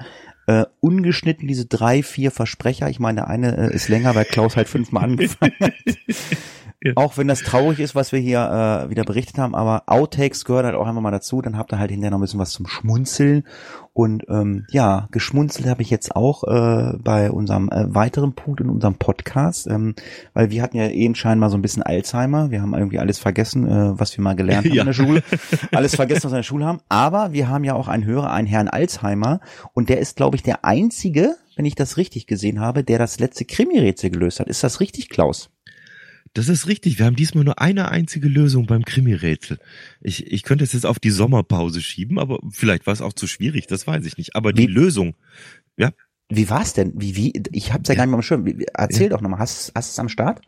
äh, 0.49 0.65
ungeschnitten 0.79 1.47
diese 1.47 1.67
drei, 1.67 2.01
vier 2.01 2.31
Versprecher. 2.31 2.89
Ich 2.89 2.99
meine, 2.99 3.17
der 3.17 3.27
eine 3.27 3.55
äh, 3.69 3.75
ist 3.75 3.88
länger, 3.88 4.15
weil 4.15 4.25
Klaus 4.25 4.55
halt 4.55 4.67
fünfmal 4.67 5.03
angefangen 5.03 5.53
hat. 5.59 5.73
Ja. 6.81 6.93
Auch 6.95 7.17
wenn 7.17 7.27
das 7.27 7.41
traurig 7.41 7.81
ist, 7.81 7.93
was 7.93 8.13
wir 8.13 8.19
hier 8.19 8.39
äh, 8.39 8.89
wieder 8.89 9.03
berichtet 9.03 9.37
haben, 9.37 9.53
aber 9.53 9.83
Outtakes 9.87 10.45
gehören 10.45 10.65
halt 10.65 10.75
auch 10.75 10.87
einfach 10.87 11.01
mal 11.01 11.11
dazu. 11.11 11.41
Dann 11.41 11.57
habt 11.57 11.73
ihr 11.73 11.79
halt 11.79 11.91
hinterher 11.91 12.11
noch 12.11 12.19
ein 12.19 12.21
bisschen 12.21 12.39
was 12.39 12.51
zum 12.51 12.67
Schmunzeln. 12.67 13.43
Und 13.91 14.23
ähm, 14.29 14.65
ja, 14.69 15.09
geschmunzelt 15.11 15.67
habe 15.67 15.81
ich 15.81 15.89
jetzt 15.89 16.15
auch 16.15 16.45
äh, 16.45 16.97
bei 16.99 17.31
unserem 17.31 17.69
äh, 17.69 17.93
weiteren 17.93 18.31
Punkt 18.31 18.61
in 18.61 18.69
unserem 18.69 18.95
Podcast, 18.95 19.67
ähm, 19.67 19.93
weil 20.33 20.51
wir 20.51 20.61
hatten 20.61 20.77
ja 20.77 20.87
eben 20.87 21.15
scheinbar 21.15 21.49
so 21.49 21.57
ein 21.57 21.61
bisschen 21.61 21.83
Alzheimer. 21.83 22.49
Wir 22.49 22.61
haben 22.61 22.73
irgendwie 22.73 22.99
alles 22.99 23.19
vergessen, 23.19 23.67
äh, 23.67 23.99
was 23.99 24.15
wir 24.15 24.23
mal 24.23 24.37
gelernt 24.37 24.65
haben 24.65 24.73
ja. 24.73 24.83
in 24.83 24.87
der 24.87 24.93
Schule. 24.93 25.21
Alles 25.73 25.97
vergessen, 25.97 26.23
was 26.23 26.31
wir 26.31 26.37
in 26.37 26.39
der 26.39 26.43
Schule 26.43 26.65
haben. 26.65 26.79
Aber 26.87 27.33
wir 27.33 27.49
haben 27.49 27.65
ja 27.65 27.73
auch 27.73 27.89
einen 27.89 28.05
Hörer, 28.05 28.31
einen 28.31 28.47
Herrn 28.47 28.69
Alzheimer. 28.69 29.41
Und 29.73 29.89
der 29.89 29.99
ist, 29.99 30.15
glaube 30.15 30.37
ich, 30.37 30.43
der 30.43 30.63
einzige, 30.63 31.35
wenn 31.57 31.65
ich 31.65 31.75
das 31.75 31.97
richtig 31.97 32.25
gesehen 32.25 32.61
habe, 32.61 32.85
der 32.85 32.99
das 32.99 33.19
letzte 33.19 33.43
Krimi-Rätsel 33.43 34.11
gelöst 34.11 34.39
hat. 34.39 34.47
Ist 34.47 34.63
das 34.63 34.79
richtig, 34.79 35.09
Klaus? 35.09 35.49
Das 36.33 36.47
ist 36.47 36.67
richtig. 36.67 36.99
Wir 36.99 37.05
haben 37.05 37.15
diesmal 37.15 37.43
nur 37.43 37.59
eine 37.59 37.89
einzige 37.89 38.27
Lösung 38.27 38.65
beim 38.65 38.85
Krimi-Rätsel. 38.85 39.59
Ich, 40.01 40.31
ich 40.31 40.43
könnte 40.43 40.63
es 40.63 40.73
jetzt 40.73 40.85
auf 40.85 40.99
die 40.99 41.09
Sommerpause 41.09 41.81
schieben, 41.81 42.19
aber 42.19 42.39
vielleicht 42.51 42.85
war 42.85 42.93
es 42.93 43.01
auch 43.01 43.13
zu 43.13 43.27
schwierig, 43.27 43.67
das 43.67 43.87
weiß 43.87 44.05
ich 44.05 44.17
nicht. 44.17 44.35
Aber 44.35 44.53
die 44.53 44.67
wie, 44.67 44.71
Lösung, 44.71 45.15
ja. 45.77 45.91
Wie 46.29 46.49
war's 46.49 46.73
denn? 46.73 46.93
Wie, 46.95 47.15
wie, 47.15 47.33
ich 47.51 47.73
hab's 47.73 47.89
ja, 47.89 47.95
ja. 47.95 47.99
gar 47.99 48.05
nicht 48.05 48.13
am 48.13 48.21
Schirm. 48.21 48.45
Erzähl 48.73 49.03
ja. 49.03 49.09
doch 49.09 49.21
nochmal, 49.21 49.39
hast, 49.39 49.71
hast 49.73 49.89
du 49.89 49.93
es 49.93 49.99
am 49.99 50.09
Start? 50.09 50.41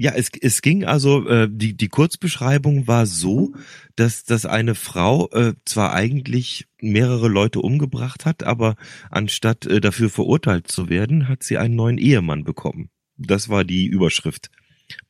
Ja, 0.00 0.12
es, 0.12 0.30
es 0.40 0.62
ging 0.62 0.84
also, 0.84 1.26
äh, 1.26 1.48
die, 1.50 1.76
die 1.76 1.88
Kurzbeschreibung 1.88 2.86
war 2.86 3.06
so, 3.06 3.54
dass, 3.96 4.22
dass 4.22 4.46
eine 4.46 4.76
Frau 4.76 5.28
äh, 5.30 5.54
zwar 5.64 5.92
eigentlich 5.92 6.68
mehrere 6.80 7.26
Leute 7.26 7.60
umgebracht 7.60 8.24
hat, 8.24 8.44
aber 8.44 8.76
anstatt 9.10 9.66
äh, 9.66 9.80
dafür 9.80 10.08
verurteilt 10.08 10.68
zu 10.68 10.88
werden, 10.88 11.28
hat 11.28 11.42
sie 11.42 11.58
einen 11.58 11.74
neuen 11.74 11.98
Ehemann 11.98 12.44
bekommen. 12.44 12.90
Das 13.18 13.48
war 13.48 13.64
die 13.64 13.86
Überschrift. 13.86 14.50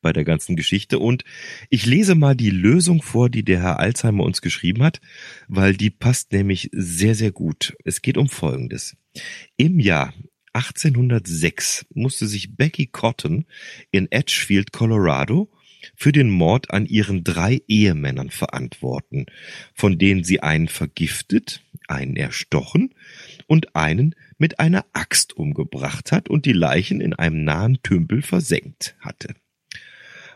bei 0.00 0.12
der 0.12 0.24
ganzen 0.24 0.56
Geschichte. 0.56 0.98
Und 0.98 1.22
ich 1.70 1.86
lese 1.86 2.16
mal 2.16 2.34
die 2.34 2.50
Lösung 2.50 3.00
vor, 3.00 3.30
die 3.30 3.44
der 3.44 3.62
Herr 3.62 3.78
Alzheimer 3.78 4.24
uns 4.24 4.42
geschrieben 4.42 4.82
hat, 4.82 5.00
weil 5.46 5.76
die 5.76 5.90
passt 5.90 6.32
nämlich 6.32 6.68
sehr, 6.72 7.14
sehr 7.14 7.30
gut. 7.30 7.76
Es 7.84 8.02
geht 8.02 8.16
um 8.16 8.28
Folgendes. 8.28 8.96
Im 9.56 9.78
Jahr 9.78 10.12
1806 10.52 11.86
musste 11.94 12.26
sich 12.26 12.56
Becky 12.56 12.86
Cotton 12.86 13.46
in 13.92 14.10
Edgefield, 14.10 14.72
Colorado, 14.72 15.48
für 15.94 16.12
den 16.12 16.30
Mord 16.30 16.72
an 16.72 16.86
ihren 16.86 17.22
drei 17.22 17.62
Ehemännern 17.68 18.30
verantworten, 18.30 19.26
von 19.74 19.98
denen 19.98 20.24
sie 20.24 20.40
einen 20.40 20.68
vergiftet, 20.68 21.62
einen 21.86 22.16
erstochen 22.16 22.94
und 23.46 23.76
einen 23.76 24.14
mit 24.38 24.60
einer 24.60 24.86
Axt 24.92 25.36
umgebracht 25.36 26.12
hat 26.12 26.28
und 26.28 26.46
die 26.46 26.52
Leichen 26.52 27.00
in 27.00 27.12
einem 27.12 27.44
nahen 27.44 27.82
Tümpel 27.82 28.22
versenkt 28.22 28.96
hatte. 29.00 29.34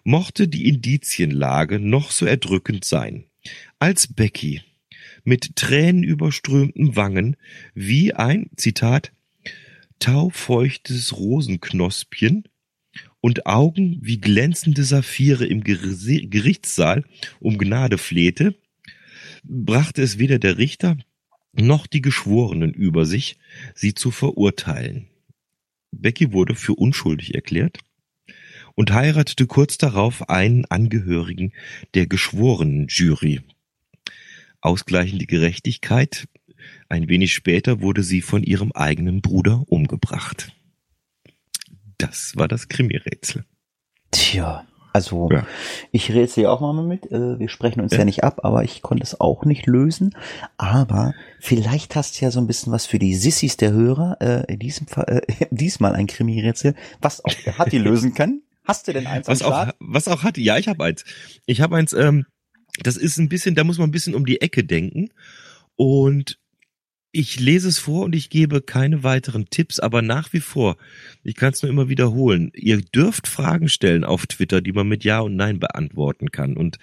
Mochte 0.05 0.49
die 0.49 0.69
Indizienlage 0.69 1.79
noch 1.79 2.11
so 2.11 2.27
erdrückend 2.27 2.85
sein, 2.85 3.25
als 3.79 4.13
Becky 4.13 4.63
mit 5.25 5.57
tränenüberströmten 5.57 6.97
Wangen 6.97 7.37
wie 7.75 8.13
ein, 8.13 8.51
Zitat, 8.57 9.13
taufeuchtes 10.01 11.17
Rosenknospchen 11.17 12.45
und 13.21 13.47
Augen 13.47 13.99
wie 14.03 14.21
glänzende 14.21 14.83
Saphire 14.83 15.47
im 15.47 15.63
Gerichtssaal 15.63 17.05
um 17.39 17.57
Gnade 17.57 17.99
flehte, 17.99 18.57
brachte 19.45 20.03
es 20.03 20.19
weder 20.19 20.41
der 20.41 20.59
Richter 20.59 20.97
noch 21.53 21.87
die 21.87 22.01
Geschworenen 22.01 22.73
über 22.73 23.05
sich, 23.05 23.39
sie 23.75 23.95
zu 23.95 24.11
verurteilen. 24.11 25.09
Becky 25.91 26.33
wurde 26.33 26.55
für 26.55 26.75
unschuldig 26.75 27.35
erklärt 27.35 27.79
und 28.75 28.93
heiratete 28.93 29.47
kurz 29.47 29.79
darauf 29.79 30.29
einen 30.29 30.65
Angehörigen 30.65 31.53
der 31.95 32.07
Geschworenenjury. 32.07 33.41
Ausgleichende 34.61 35.27
Gerechtigkeit, 35.27 36.29
ein 36.89 37.09
wenig 37.09 37.35
später 37.35 37.81
wurde 37.81 38.03
sie 38.03 38.23
von 38.23 38.43
ihrem 38.43 38.73
eigenen 38.73 39.21
Bruder 39.21 39.65
umgebracht. 39.67 40.53
Das 41.99 42.37
war 42.37 42.49
das 42.49 42.69
Krimi-Rätsel. 42.69 43.45
Tja, 44.11 44.67
also 44.93 45.29
ja. 45.31 45.47
ich 45.91 46.13
rätsel 46.13 46.45
ja 46.45 46.51
auch 46.51 46.61
mal 46.61 46.83
mit. 46.83 47.11
Äh, 47.11 47.39
wir 47.39 47.49
sprechen 47.49 47.81
uns 47.81 47.93
ja. 47.93 47.99
ja. 47.99 48.05
nicht 48.05 48.25
ab, 48.25 48.41
aber 48.43 48.65
ich 48.65 48.83
konnte 48.83 49.03
es 49.03 49.21
auch 49.21 49.45
nicht 49.45 49.67
lösen. 49.67 50.15
Aber 50.57 51.15
vielleicht 51.41 51.97
hast 51.97 52.21
du 52.21 52.25
ja 52.25 52.31
so 52.31 52.41
ein 52.41 52.47
bisschen 52.47 52.73
was 52.73 52.87
für 52.87 52.99
die 52.99 53.15
Sissis 53.15 53.57
der 53.57 53.73
Hörer. 53.73 54.19
Äh, 54.21 54.53
in 54.53 54.59
diesem 54.59 54.87
Fall, 54.87 55.23
äh, 55.27 55.47
diesmal 55.51 55.95
ein 55.95 56.07
Krimi-Rätsel, 56.07 56.75
was 57.01 57.25
auch 57.25 57.33
Hatti 57.59 57.79
lösen 57.79 58.15
kann. 58.15 58.43
Hast 58.65 58.87
du 58.87 58.93
denn 58.93 59.07
eins 59.07 59.27
was 59.27 59.43
auch, 59.43 59.73
was 59.81 60.09
auch 60.09 60.23
Hatti? 60.23 60.43
Ja, 60.43 60.57
ich 60.59 60.69
habe 60.69 60.85
eins. 60.85 61.05
Ich 61.47 61.61
habe 61.61 61.77
eins. 61.77 61.93
Ähm, 61.93 62.27
das 62.83 62.97
ist 62.97 63.19
ein 63.19 63.29
bisschen, 63.29 63.55
da 63.55 63.65
muss 63.65 63.79
man 63.79 63.89
ein 63.89 63.93
bisschen 63.93 64.15
um 64.15 64.25
die 64.25 64.41
Ecke 64.41 64.65
denken. 64.65 65.11
Und 65.77 66.39
ich 67.13 67.39
lese 67.39 67.69
es 67.69 67.79
vor 67.79 68.07
und 68.07 68.15
ich 68.15 68.31
gebe 68.31 68.63
keine 68.63 69.05
weiteren 69.05 69.47
Tipps, 69.51 69.79
aber 69.79 70.01
nach 70.01 70.33
wie 70.33 70.41
vor, 70.41 70.79
ich 71.23 71.35
kann 71.37 71.53
es 71.53 71.63
nur 71.63 71.71
immer 71.71 71.91
wiederholen, 71.91 72.51
ihr 72.55 72.81
dürft 72.81 73.29
Fragen 73.29 73.69
stellen 73.69 74.03
auf 74.05 74.27
Twitter, 74.27 74.63
die 74.63 74.73
man 74.73 74.89
mit 74.89 75.05
Ja 75.05 75.21
und 75.21 75.37
Nein 75.37 75.61
beantworten 75.61 76.31
kann. 76.31 76.57
Und 76.57 76.79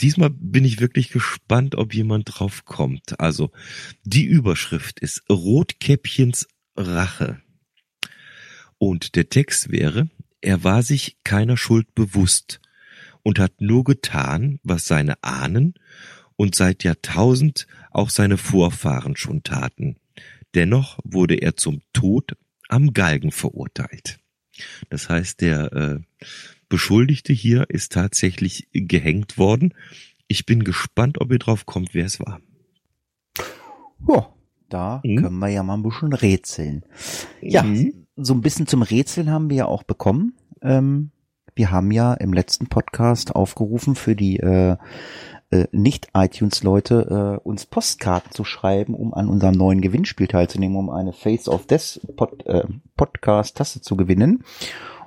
diesmal 0.00 0.30
bin 0.30 0.64
ich 0.64 0.80
wirklich 0.80 1.10
gespannt, 1.10 1.76
ob 1.76 1.94
jemand 1.94 2.24
drauf 2.34 2.64
kommt. 2.64 3.20
Also, 3.20 3.52
die 4.02 4.24
Überschrift 4.24 4.98
ist 4.98 5.22
Rotkäppchens 5.30 6.48
Rache. 6.76 7.40
Und 8.78 9.14
der 9.14 9.28
Text 9.28 9.70
wäre, 9.70 10.10
er 10.40 10.64
war 10.64 10.82
sich 10.82 11.18
keiner 11.22 11.56
Schuld 11.56 11.94
bewusst 11.94 12.60
und 13.22 13.38
hat 13.38 13.60
nur 13.60 13.84
getan, 13.84 14.58
was 14.64 14.84
seine 14.84 15.22
Ahnen 15.22 15.74
und 16.36 16.54
seit 16.54 16.84
Jahrtausend 16.84 17.66
auch 17.90 18.10
seine 18.10 18.36
Vorfahren 18.36 19.16
schon 19.16 19.42
taten. 19.42 19.96
Dennoch 20.54 20.98
wurde 21.04 21.34
er 21.36 21.56
zum 21.56 21.80
Tod 21.92 22.36
am 22.68 22.92
Galgen 22.92 23.32
verurteilt. 23.32 24.18
Das 24.88 25.08
heißt, 25.08 25.40
der 25.40 25.72
äh, 25.72 26.00
Beschuldigte 26.68 27.32
hier 27.32 27.68
ist 27.68 27.92
tatsächlich 27.92 28.68
gehängt 28.72 29.38
worden. 29.38 29.74
Ich 30.28 30.46
bin 30.46 30.64
gespannt, 30.64 31.20
ob 31.20 31.32
ihr 31.32 31.38
drauf 31.38 31.66
kommt, 31.66 31.94
wer 31.94 32.06
es 32.06 32.20
war. 32.20 32.40
Ja, 34.08 34.32
da 34.68 35.00
mhm. 35.04 35.16
können 35.22 35.38
wir 35.38 35.48
ja 35.48 35.62
mal 35.62 35.74
ein 35.74 35.82
bisschen 35.82 36.12
rätseln. 36.12 36.84
Ja, 37.40 37.62
mhm. 37.62 38.06
so 38.16 38.34
ein 38.34 38.40
bisschen 38.40 38.66
zum 38.66 38.82
Rätseln 38.82 39.30
haben 39.30 39.50
wir 39.50 39.56
ja 39.56 39.66
auch 39.66 39.82
bekommen. 39.82 40.34
Ähm, 40.62 41.10
wir 41.54 41.70
haben 41.70 41.90
ja 41.90 42.14
im 42.14 42.32
letzten 42.32 42.66
Podcast 42.66 43.34
aufgerufen 43.34 43.94
für 43.94 44.16
die 44.16 44.38
äh, 44.38 44.76
äh, 45.54 45.68
Nicht-iTunes-Leute 45.70 47.40
äh, 47.44 47.48
uns 47.48 47.64
Postkarten 47.64 48.32
zu 48.32 48.44
schreiben, 48.44 48.94
um 48.94 49.14
an 49.14 49.28
unserem 49.28 49.54
neuen 49.54 49.80
Gewinnspiel 49.80 50.26
teilzunehmen, 50.26 50.76
um 50.76 50.90
eine 50.90 51.12
Face 51.12 51.48
of 51.48 51.66
Death 51.66 52.00
Pod, 52.16 52.44
äh, 52.46 52.64
Podcast-Tasse 52.96 53.80
zu 53.80 53.96
gewinnen. 53.96 54.42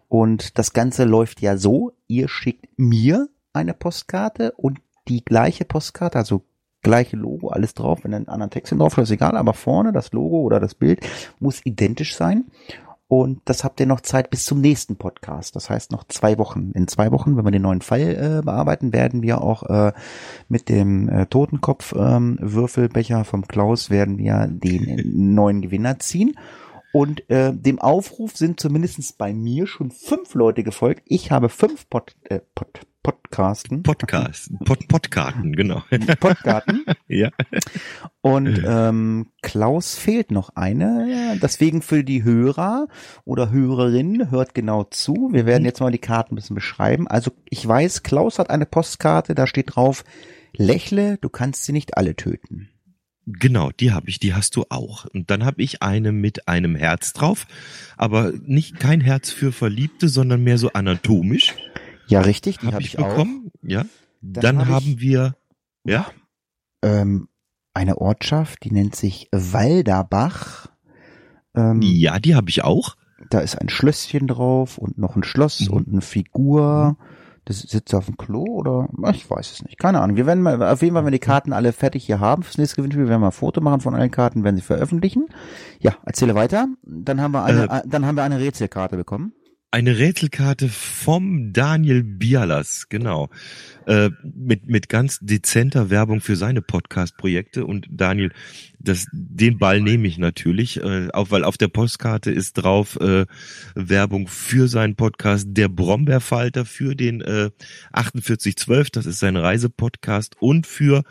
Und 0.07 0.57
das 0.57 0.71
Ganze 0.71 1.03
läuft 1.03 1.41
ja 1.41 1.57
so, 1.57 1.91
ihr 2.07 2.29
schickt 2.29 2.67
mir 2.77 3.27
eine 3.51 3.73
Postkarte 3.73 4.53
und 4.55 4.79
die 5.09 5.23
gleiche 5.25 5.65
Postkarte, 5.65 6.17
also 6.17 6.43
gleiche 6.81 7.17
Logo, 7.17 7.49
alles 7.49 7.73
drauf, 7.73 8.03
wenn 8.03 8.13
ein 8.13 8.29
anderer 8.29 8.49
Text 8.49 8.71
drauf 8.71 8.97
ist, 8.97 9.11
egal, 9.11 9.35
aber 9.35 9.53
vorne 9.53 9.91
das 9.91 10.13
Logo 10.13 10.41
oder 10.41 10.61
das 10.61 10.75
Bild 10.75 11.01
muss 11.39 11.59
identisch 11.65 12.15
sein. 12.15 12.45
Und 13.09 13.41
das 13.45 13.63
habt 13.63 13.79
ihr 13.79 13.85
noch 13.85 14.01
Zeit 14.01 14.29
bis 14.29 14.45
zum 14.45 14.59
nächsten 14.59 14.97
Podcast. 14.97 15.55
Das 15.55 15.69
heißt 15.69 15.91
noch 15.93 16.03
zwei 16.09 16.37
Wochen. 16.37 16.71
In 16.73 16.89
zwei 16.89 17.11
Wochen, 17.11 17.37
wenn 17.37 17.45
wir 17.45 17.51
den 17.51 17.61
neuen 17.61 17.81
Fall 17.81 18.01
äh, 18.01 18.41
bearbeiten, 18.43 18.91
werden 18.91 19.21
wir 19.21 19.41
auch 19.41 19.63
äh, 19.63 19.93
mit 20.49 20.67
dem 20.67 21.07
äh, 21.07 21.25
Totenkopf 21.25 21.93
ähm, 21.97 22.37
vom 23.23 23.47
Klaus 23.47 23.89
werden 23.89 24.17
wir 24.17 24.47
den 24.49 25.03
neuen 25.35 25.61
Gewinner 25.61 25.99
ziehen. 25.99 26.35
Und 26.93 27.29
äh, 27.29 27.53
dem 27.53 27.79
Aufruf 27.79 28.35
sind 28.37 28.59
zumindestens 28.59 29.13
bei 29.13 29.33
mir 29.33 29.67
schon 29.67 29.91
fünf 29.91 30.33
Leute 30.33 30.63
gefolgt. 30.63 31.03
Ich 31.05 31.31
habe 31.31 31.49
fünf 31.49 31.89
Pod, 31.89 32.15
äh, 32.23 32.39
Pod, 32.55 32.81
Podcasten. 33.07 33.83
Podcast, 33.83 34.51
Pod, 34.65 34.87
Podkarten, 34.89 35.53
genau. 35.55 35.81
Podkarten. 36.19 36.83
ja. 37.07 37.29
Und 38.19 38.61
ähm, 38.65 39.27
Klaus 39.41 39.95
fehlt 39.95 40.31
noch 40.31 40.49
eine. 40.55 41.37
Deswegen 41.41 41.81
für 41.81 42.03
die 42.03 42.23
Hörer 42.23 42.87
oder 43.23 43.49
Hörerinnen, 43.49 44.29
hört 44.29 44.53
genau 44.53 44.83
zu. 44.83 45.29
Wir 45.31 45.45
werden 45.45 45.63
jetzt 45.63 45.79
mal 45.79 45.91
die 45.91 45.99
Karten 45.99 46.33
ein 46.33 46.35
bisschen 46.35 46.55
beschreiben. 46.55 47.07
Also 47.07 47.31
ich 47.49 47.65
weiß, 47.65 48.03
Klaus 48.03 48.39
hat 48.39 48.49
eine 48.49 48.65
Postkarte, 48.65 49.35
da 49.35 49.47
steht 49.47 49.75
drauf, 49.75 50.03
lächle, 50.53 51.17
du 51.17 51.29
kannst 51.29 51.63
sie 51.63 51.71
nicht 51.71 51.95
alle 51.95 52.15
töten. 52.15 52.69
Genau, 53.29 53.71
die 53.71 53.91
habe 53.91 54.09
ich, 54.09 54.19
die 54.19 54.33
hast 54.33 54.55
du 54.55 54.63
auch. 54.69 55.05
Und 55.05 55.29
dann 55.29 55.43
habe 55.43 55.61
ich 55.61 55.83
eine 55.83 56.13
mit 56.13 56.47
einem 56.47 56.75
Herz 56.75 57.11
drauf, 57.11 57.45
aber 57.97 58.31
nicht 58.45 58.79
kein 58.79 59.01
Herz 59.01 59.29
für 59.29 59.51
Verliebte, 59.51 60.07
sondern 60.07 60.43
mehr 60.43 60.57
so 60.57 60.71
anatomisch. 60.71 61.53
Ja, 62.07 62.21
richtig, 62.21 62.59
die 62.59 62.67
habe 62.67 62.75
hab 62.77 62.81
ich, 62.81 62.93
ich 62.93 62.97
bekommen. 62.97 63.51
Auch. 63.53 63.69
Ja. 63.69 63.85
Dann, 64.21 64.57
Dann 64.57 64.59
hab 64.59 64.67
haben 64.67 64.99
wir 65.01 65.35
ja 65.83 66.09
ähm, 66.81 67.27
eine 67.73 67.97
Ortschaft, 67.97 68.63
die 68.63 68.71
nennt 68.71 68.95
sich 68.95 69.27
Walderbach. 69.31 70.69
Ähm, 71.53 71.81
ja, 71.81 72.19
die 72.19 72.33
habe 72.33 72.49
ich 72.49 72.63
auch. 72.63 72.95
Da 73.29 73.39
ist 73.39 73.55
ein 73.55 73.67
Schlösschen 73.67 74.27
drauf 74.27 74.77
und 74.77 74.97
noch 74.97 75.15
ein 75.17 75.23
Schloss 75.23 75.67
mhm. 75.67 75.73
und 75.73 75.87
eine 75.89 76.01
Figur. 76.01 76.97
Das 77.47 77.61
sitzt 77.61 77.95
auf 77.95 78.07
dem 78.07 78.17
Klo 78.17 78.43
oder 78.43 78.89
ich 79.13 79.29
weiß 79.29 79.53
es 79.53 79.63
nicht. 79.63 79.79
Keine 79.79 80.01
Ahnung. 80.01 80.17
Wir 80.17 80.25
werden 80.25 80.43
mal 80.43 80.61
auf 80.61 80.81
jeden 80.81 80.95
Fall, 80.95 81.05
wenn 81.05 81.13
wir 81.13 81.17
die 81.17 81.25
Karten 81.25 81.53
alle 81.53 81.71
fertig 81.71 82.05
hier 82.05 82.19
haben 82.19 82.43
fürs 82.43 82.57
nächste 82.57 82.75
Gewinnspiel, 82.75 83.07
werden 83.07 83.11
wir 83.11 83.19
mal 83.19 83.27
ein 83.27 83.31
Foto 83.31 83.61
machen 83.61 83.79
von 83.79 83.95
allen 83.95 84.11
Karten, 84.11 84.43
werden 84.43 84.57
sie 84.57 84.61
veröffentlichen. 84.61 85.27
Ja, 85.79 85.93
erzähle 86.03 86.35
weiter. 86.35 86.67
Dann 86.83 87.21
haben 87.21 87.31
wir 87.31 87.45
eine, 87.45 87.63
äh, 87.69 87.81
dann 87.87 88.05
haben 88.05 88.17
wir 88.17 88.23
eine 88.23 88.37
Rätselkarte 88.37 88.97
bekommen. 88.97 89.31
Eine 89.69 89.97
Rätselkarte 89.97 90.69
vom 90.69 91.51
Daniel 91.51 92.01
Bialas, 92.01 92.87
genau. 92.87 93.29
Äh, 93.85 94.11
mit, 94.23 94.65
mit 94.67 94.87
ganz 94.87 95.19
dezenter 95.21 95.89
Werbung 95.89 96.21
für 96.21 96.37
seine 96.37 96.61
Podcast-Projekte. 96.61 97.65
Und 97.65 97.85
Daniel, 97.89 98.31
das, 98.79 99.07
den 99.11 99.57
Ball 99.57 99.81
nehme 99.81 100.07
ich 100.07 100.17
natürlich, 100.19 100.81
äh, 100.81 101.09
auch 101.11 101.31
weil 101.31 101.43
auf 101.43 101.57
der 101.57 101.67
Postkarte 101.67 102.31
ist 102.31 102.53
drauf 102.53 102.97
äh, 103.01 103.25
Werbung 103.75 104.29
für 104.29 104.69
seinen 104.69 104.95
Podcast 104.95 105.47
Der 105.49 105.67
Brombeerfalter, 105.67 106.63
für 106.63 106.95
den 106.95 107.19
äh, 107.19 107.49
4812, 107.93 108.89
das 108.91 109.05
ist 109.05 109.19
sein 109.19 109.35
Reisepodcast, 109.35 110.37
und 110.39 110.65
für 110.65 111.03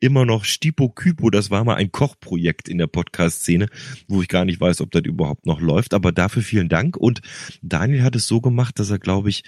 immer 0.00 0.24
noch 0.24 0.44
Stipo 0.44 0.88
Kypo, 0.88 1.30
das 1.30 1.50
war 1.50 1.64
mal 1.64 1.76
ein 1.76 1.92
Kochprojekt 1.92 2.68
in 2.68 2.78
der 2.78 2.86
Podcast-Szene, 2.86 3.68
wo 4.06 4.22
ich 4.22 4.28
gar 4.28 4.44
nicht 4.44 4.60
weiß, 4.60 4.80
ob 4.80 4.90
das 4.90 5.02
überhaupt 5.02 5.46
noch 5.46 5.60
läuft, 5.60 5.94
aber 5.94 6.12
dafür 6.12 6.42
vielen 6.42 6.68
Dank 6.68 6.96
und 6.96 7.20
Daniel 7.62 8.02
hat 8.02 8.16
es 8.16 8.26
so 8.26 8.40
gemacht, 8.40 8.78
dass 8.78 8.90
er, 8.90 8.98
glaube 8.98 9.28
ich, 9.28 9.44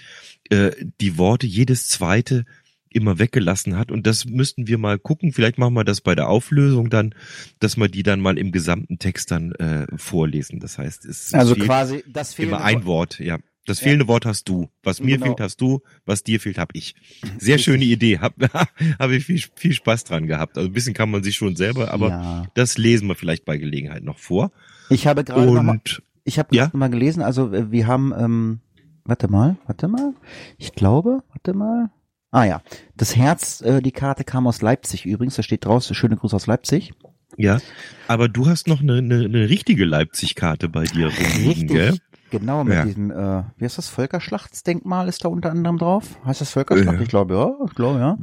äh, 0.49 0.71
die 0.99 1.17
Worte 1.17 1.47
jedes 1.47 1.89
zweite 1.89 2.45
immer 2.91 3.19
weggelassen 3.19 3.77
hat. 3.77 3.91
Und 3.91 4.05
das 4.05 4.25
müssten 4.25 4.67
wir 4.67 4.77
mal 4.77 4.99
gucken. 4.99 5.31
Vielleicht 5.31 5.57
machen 5.57 5.73
wir 5.73 5.83
das 5.83 6.01
bei 6.01 6.13
der 6.13 6.27
Auflösung 6.27 6.89
dann, 6.89 7.15
dass 7.59 7.77
wir 7.77 7.87
die 7.87 8.03
dann 8.03 8.19
mal 8.19 8.37
im 8.37 8.51
gesamten 8.51 8.99
Text 8.99 9.31
dann 9.31 9.53
äh, 9.53 9.87
vorlesen. 9.95 10.59
Das 10.59 10.77
heißt, 10.77 11.05
es 11.05 11.33
also 11.33 11.55
quasi 11.55 12.03
das 12.07 12.37
immer 12.37 12.61
ein 12.61 12.85
Wort, 12.85 13.19
ja. 13.19 13.39
Das 13.71 13.79
fehlende 13.79 14.07
Wort 14.07 14.25
hast 14.25 14.49
du. 14.49 14.69
Was 14.83 14.99
mir 15.01 15.15
Genau. 15.17 15.27
fehlt, 15.27 15.39
hast 15.39 15.61
du. 15.61 15.79
Was 16.05 16.23
dir 16.23 16.39
fehlt, 16.41 16.57
hab 16.57 16.71
ich. 16.75 16.93
Sehr 17.39 17.57
schöne 17.57 17.85
Idee. 17.85 18.19
Hab, 18.19 18.33
habe 18.99 19.15
ich 19.15 19.25
viel, 19.25 19.41
viel 19.55 19.71
Spaß 19.73 20.03
dran 20.03 20.27
gehabt. 20.27 20.57
Also 20.57 20.69
ein 20.69 20.73
bisschen 20.73 20.93
kann 20.93 21.09
man 21.09 21.23
sich 21.23 21.35
schon 21.35 21.55
selber, 21.55 21.91
aber 21.93 22.09
ja. 22.09 22.45
das 22.53 22.77
lesen 22.77 23.07
wir 23.07 23.15
vielleicht 23.15 23.45
bei 23.45 23.57
Gelegenheit 23.57 24.03
noch 24.03 24.17
vor. 24.17 24.51
Ich 24.89 25.07
habe 25.07 25.23
gerade 25.23 25.45
noch 25.51 25.63
mal, 25.63 25.79
ich 26.25 26.37
habe 26.37 26.53
Ja? 26.55 26.69
mal 26.73 26.89
gelesen, 26.89 27.21
also 27.23 27.53
äh, 27.53 27.71
wir 27.71 27.87
haben, 27.87 28.13
ähm, 28.17 28.59
warte 29.05 29.29
mal, 29.29 29.55
warte 29.67 29.87
mal, 29.87 30.13
ich 30.57 30.73
glaube, 30.73 31.19
warte 31.29 31.53
mal. 31.53 31.89
Ah 32.29 32.43
ja, 32.45 32.61
das 32.97 33.15
Herz, 33.15 33.61
äh, 33.61 33.81
die 33.81 33.91
Karte 33.93 34.23
kam 34.25 34.47
aus 34.47 34.61
Leipzig 34.61 35.05
übrigens, 35.05 35.35
da 35.35 35.43
steht 35.43 35.63
draußen, 35.65 35.95
schöne 35.95 36.17
Grüße 36.17 36.35
aus 36.35 36.45
Leipzig. 36.47 36.91
ja, 37.37 37.59
aber 38.07 38.27
du 38.27 38.47
hast 38.47 38.67
noch 38.67 38.81
eine, 38.81 38.97
eine, 38.97 39.23
eine 39.25 39.49
richtige 39.49 39.85
Leipzig-Karte 39.85 40.67
bei 40.69 40.83
dir 40.83 41.07
rumliegen, 41.07 41.67
gell? 41.67 41.97
Genau, 42.31 42.63
mit 42.63 42.73
Ja. 42.73 42.85
diesem, 42.85 43.11
äh, 43.11 43.43
wie 43.57 43.65
heißt 43.65 43.77
das, 43.77 43.89
Völkerschlachtsdenkmal 43.89 45.07
ist 45.07 45.23
da 45.23 45.29
unter 45.29 45.51
anderem 45.51 45.77
drauf. 45.77 46.17
Heißt 46.25 46.41
das 46.41 46.49
Völkerschlacht? 46.51 46.99
Äh. 46.99 47.03
Ich 47.03 47.09
glaube, 47.09 47.35
ja, 47.35 47.51
ich 47.67 47.75
glaube, 47.75 47.99
ja. 47.99 48.17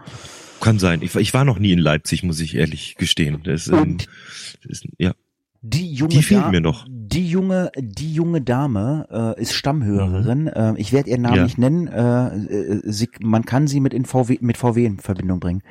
Kann 0.61 0.81
sein. 0.81 1.03
Ich, 1.03 1.15
war- 1.15 1.23
ich 1.23 1.33
war 1.35 1.45
noch 1.45 1.61
nie 1.61 1.71
in 1.73 1.79
Leipzig, 1.79 2.25
muss 2.25 2.41
ich 2.41 2.57
ehrlich 2.57 2.97
gestehen. 2.97 3.41
Das, 3.45 3.69
ähm, 3.69 3.99
das 3.99 4.71
ist, 4.81 4.89
ja. 4.99 5.13
Die 5.61 5.93
junge 5.93 6.11
Die 6.15 6.23
fehlt 6.23 6.45
Da- 6.45 6.51
mir 6.51 6.61
noch. 6.61 6.87
Die 6.89 7.29
junge, 7.29 7.71
die 7.77 8.13
junge 8.15 8.41
Dame 8.41 9.35
äh, 9.37 9.41
ist 9.41 9.55
Stammhörerin. 9.55 10.43
Mhm. 10.43 10.49
Äh, 10.49 10.75
ich 10.81 10.93
werde 10.93 11.11
ihren 11.11 11.23
Namen 11.23 11.37
Ja. 11.37 11.43
nicht 11.45 11.59
nennen. 11.59 11.87
Äh, 11.89 12.27
äh, 12.37 12.81
sie, 12.85 13.09
man 13.21 13.45
kann 13.45 13.67
sie 13.67 13.81
mit 13.81 13.93
in 13.95 14.05
VW, 14.05 14.39
mit 14.41 14.57
VW 14.57 14.85
in 14.85 14.99
Verbindung 14.99 15.41
bringen. 15.41 15.63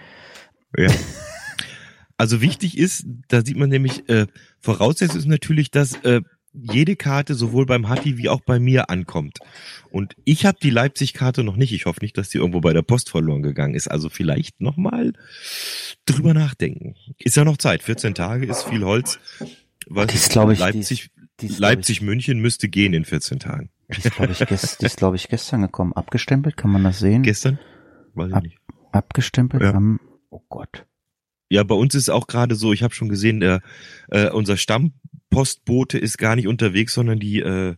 Ja. 0.77 0.87
Also 2.19 2.41
wichtig 2.41 2.79
ist, 2.79 3.05
da 3.27 3.45
sieht 3.45 3.57
man 3.57 3.69
nämlich, 3.69 4.09
äh, 4.09 4.25
Voraussetzung 4.59 5.19
ist 5.19 5.27
natürlich, 5.27 5.69
dass 5.69 5.93
äh, 6.03 6.21
jede 6.59 6.95
Karte 6.95 7.35
sowohl 7.35 7.65
beim 7.65 7.87
Hatti 7.89 8.17
wie 8.17 8.29
auch 8.29 8.41
bei 8.41 8.59
mir 8.59 8.89
ankommt. 8.89 9.39
Und 9.91 10.15
ich 10.25 10.45
habe 10.45 10.57
die 10.61 10.69
Leipzig-Karte 10.69 11.43
noch 11.43 11.55
nicht. 11.55 11.71
Ich 11.73 11.85
hoffe 11.85 11.99
nicht, 12.01 12.17
dass 12.17 12.29
die 12.29 12.37
irgendwo 12.39 12.61
bei 12.61 12.73
der 12.73 12.81
Post 12.81 13.09
verloren 13.09 13.43
gegangen 13.43 13.75
ist. 13.75 13.87
Also 13.89 14.09
vielleicht 14.09 14.59
nochmal 14.61 15.13
drüber 16.05 16.33
nachdenken. 16.33 16.95
Ist 17.19 17.37
ja 17.37 17.45
noch 17.45 17.57
Zeit. 17.57 17.83
14 17.83 18.15
Tage 18.15 18.45
ist 18.47 18.63
viel 18.63 18.83
Holz. 18.83 19.19
Was 19.87 20.07
Die 20.07 20.15
ist, 20.15 20.31
glaub 20.31 20.49
ich, 20.51 20.59
Leipzig, 20.59 21.11
Die 21.39 21.45
ist, 21.45 21.57
glaub 21.57 21.69
Leipzig, 21.71 22.01
München 22.01 22.39
müsste 22.39 22.67
gehen 22.69 22.93
in 22.93 23.05
14 23.05 23.39
Tagen. 23.39 23.69
Ich, 23.87 23.99
die 23.99 24.07
ist, 24.07 24.15
glaube 24.15 24.31
ich, 24.33 24.39
gest, 24.39 24.97
glaub 24.97 25.13
ich, 25.15 25.27
gestern 25.29 25.61
gekommen. 25.61 25.93
Abgestempelt, 25.93 26.57
kann 26.57 26.71
man 26.71 26.83
das 26.83 26.99
sehen? 26.99 27.23
Gestern? 27.23 27.59
Weiß 28.15 28.29
ich 28.29 28.35
Ab- 28.35 28.43
nicht. 28.43 28.57
Abgestempelt 28.91 29.61
Ja. 29.63 29.73
am, 29.73 29.99
oh 30.31 30.41
Gott. 30.49 30.86
Ja, 31.49 31.63
bei 31.63 31.75
uns 31.75 31.95
ist 31.95 32.09
auch 32.09 32.27
gerade 32.27 32.55
so, 32.55 32.73
ich 32.73 32.83
habe 32.83 32.93
schon 32.93 33.09
gesehen, 33.09 33.39
der, 33.39 33.61
äh, 34.09 34.29
unser 34.29 34.57
Stammpostbote 34.57 35.97
ist 35.97 36.17
gar 36.17 36.35
nicht 36.35 36.47
unterwegs, 36.47 36.93
sondern 36.93 37.19
die, 37.19 37.39
äh, 37.39 37.75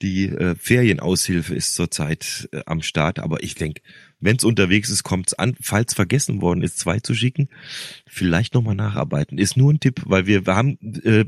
die 0.00 0.28
äh, 0.28 0.54
Ferienaushilfe 0.56 1.54
ist 1.54 1.74
zurzeit 1.74 2.48
äh, 2.52 2.62
am 2.66 2.82
Start. 2.82 3.18
Aber 3.18 3.42
ich 3.42 3.54
denke, 3.54 3.82
wenn 4.18 4.36
es 4.36 4.44
unterwegs 4.44 4.88
ist, 4.88 5.02
kommt 5.02 5.28
es 5.28 5.34
an. 5.34 5.54
Falls 5.60 5.94
vergessen 5.94 6.40
worden 6.40 6.62
ist, 6.62 6.78
zwei 6.78 7.00
zu 7.00 7.14
schicken, 7.14 7.48
vielleicht 8.06 8.54
nochmal 8.54 8.74
nacharbeiten. 8.74 9.36
Ist 9.36 9.56
nur 9.56 9.72
ein 9.72 9.80
Tipp, 9.80 10.02
weil 10.06 10.26
wir, 10.26 10.44
haben 10.46 10.78
äh, 11.04 11.26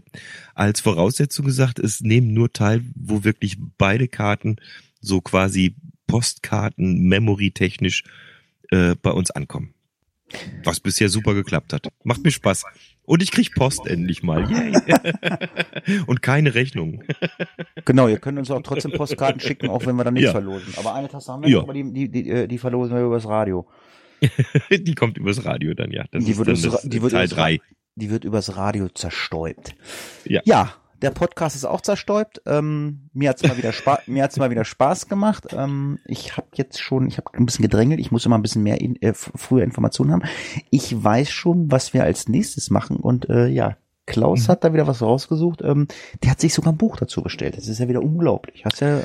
als 0.55 0.81
Voraussetzung 0.81 1.45
gesagt, 1.45 1.79
es 1.79 2.01
nehmen 2.01 2.33
nur 2.33 2.53
teil, 2.53 2.83
wo 2.95 3.25
wirklich 3.25 3.59
beide 3.79 4.09
Karten 4.09 4.57
so 5.01 5.21
quasi 5.21 5.77
Postkarten, 6.07 7.09
Memory-technisch 7.09 8.05
äh, 8.71 8.95
bei 9.01 9.11
uns 9.11 9.31
ankommen. 9.31 9.74
Was 10.65 10.81
bisher 10.81 11.09
super 11.09 11.35
geklappt 11.35 11.73
hat. 11.73 11.89
Macht 12.05 12.23
mir 12.25 12.31
Spaß. 12.31 12.65
Und 13.07 13.23
ich 13.23 13.31
krieg 13.31 13.55
Post 13.55 13.87
endlich 13.87 14.23
mal. 14.23 14.51
Yay. 14.51 14.73
Und 16.07 16.23
keine 16.23 16.55
Rechnung. 16.55 17.03
Genau, 17.85 18.09
ihr 18.09 18.19
könnt 18.19 18.39
uns 18.39 18.51
auch 18.51 18.63
trotzdem 18.63 18.93
Postkarten 18.93 19.41
schicken, 19.47 19.69
auch 19.69 19.85
wenn 19.87 19.97
wir 19.97 20.05
dann 20.05 20.15
nichts 20.15 20.27
Ja. 20.29 20.33
verlosen. 20.33 20.73
Aber 20.79 20.95
eine 20.95 21.09
Tasse 21.09 21.33
haben 21.33 21.43
wir 21.43 21.51
Ja. 21.51 21.61
aber 21.61 21.75
die, 21.75 21.93
die, 21.93 22.09
die, 22.11 22.31
äh, 22.31 22.47
die 22.49 22.59
verlosen 22.59 22.97
wir 22.97 23.05
übers 23.05 23.27
Radio. 23.27 23.67
Die 24.71 24.95
kommt 24.95 25.19
übers 25.19 25.45
Radio 25.45 25.75
dann, 25.75 25.91
ja. 25.91 26.05
Das 26.11 26.25
Die 26.25 26.37
wird 26.39 26.49
dann 26.49 26.57
übers 26.57 26.83
die 26.83 27.03
wird 27.03 27.13
Teil 27.13 27.25
übers 27.27 27.37
Ra- 27.37 27.43
drei. 27.43 27.61
Die 27.97 28.11
wird 28.11 28.25
übers 28.25 28.57
Radio 28.57 28.89
zerstäubt. 28.89 29.75
Ja. 30.25 30.41
Ja, 30.45 30.73
der 31.05 31.11
Podcast 31.11 31.55
ist 31.55 31.65
auch 31.65 31.83
zerstäubt. 31.83 32.41
Ähm, 32.47 33.11
mir 33.13 33.29
hat's 33.29 33.43
mal 33.43 33.57
wieder 33.57 33.73
Spaß, 33.73 34.01
mir 34.07 34.25
hat's 34.25 34.37
mal 34.39 34.51
wieder 34.51 34.65
Spaß 34.65 35.07
gemacht. 35.09 35.47
Ähm, 35.53 35.99
ich 36.07 36.37
habe 36.37 36.49
jetzt 36.55 36.81
schon, 36.81 37.07
ich 37.07 37.19
habe 37.19 37.33
ein 37.35 37.47
bisschen 37.47 37.63
gedrängelt. 37.63 38.01
Ich 38.01 38.11
muss 38.11 38.27
immer 38.27 38.37
ein 38.39 38.43
bisschen 38.43 38.63
mehr 38.63 38.81
in, 38.81 39.01
äh, 39.03 39.13
früher 39.15 39.63
Informationen 39.63 40.13
haben. 40.13 40.23
Ich 40.71 41.05
weiß 41.05 41.31
schon, 41.31 41.71
was 41.71 41.95
wir 41.95 42.03
als 42.05 42.29
nächstes 42.29 42.71
machen 42.71 42.97
und 42.97 43.29
äh, 43.31 43.47
ja. 43.47 43.77
Klaus 44.07 44.49
Mhm. 44.49 44.53
hat 44.53 44.65
da 44.65 44.75
wieder 44.75 44.87
was 44.87 45.01
rausgesucht. 45.01 45.63
Ähm, 45.63 45.89
der 46.23 46.33
hat 46.33 46.41
sich 46.41 46.53
sogar 46.53 46.75
ein 46.75 46.77
Buch 46.77 46.99
dazu 46.99 47.23
bestellt. 47.23 47.57
Das 47.57 47.69
ist 47.69 47.79
ja 47.79 47.89
wieder 47.89 48.03
unglaublich. 48.03 48.67
Hast 48.67 48.81
ja 48.81 49.03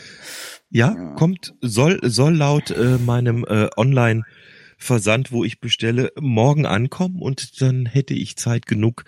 Ja, 0.71 1.13
kommt, 1.15 1.55
soll, 1.61 2.01
soll 2.03 2.35
laut 2.35 2.69
äh, 2.71 2.97
meinem 2.97 3.45
äh, 3.47 3.69
Online-Versand, 3.77 5.31
wo 5.31 5.45
ich 5.45 5.61
bestelle, 5.61 6.11
morgen 6.19 6.65
ankommen 6.65 7.21
und 7.21 7.61
dann 7.61 7.85
hätte 7.85 8.13
ich 8.13 8.35
Zeit 8.35 8.65
genug. 8.65 9.05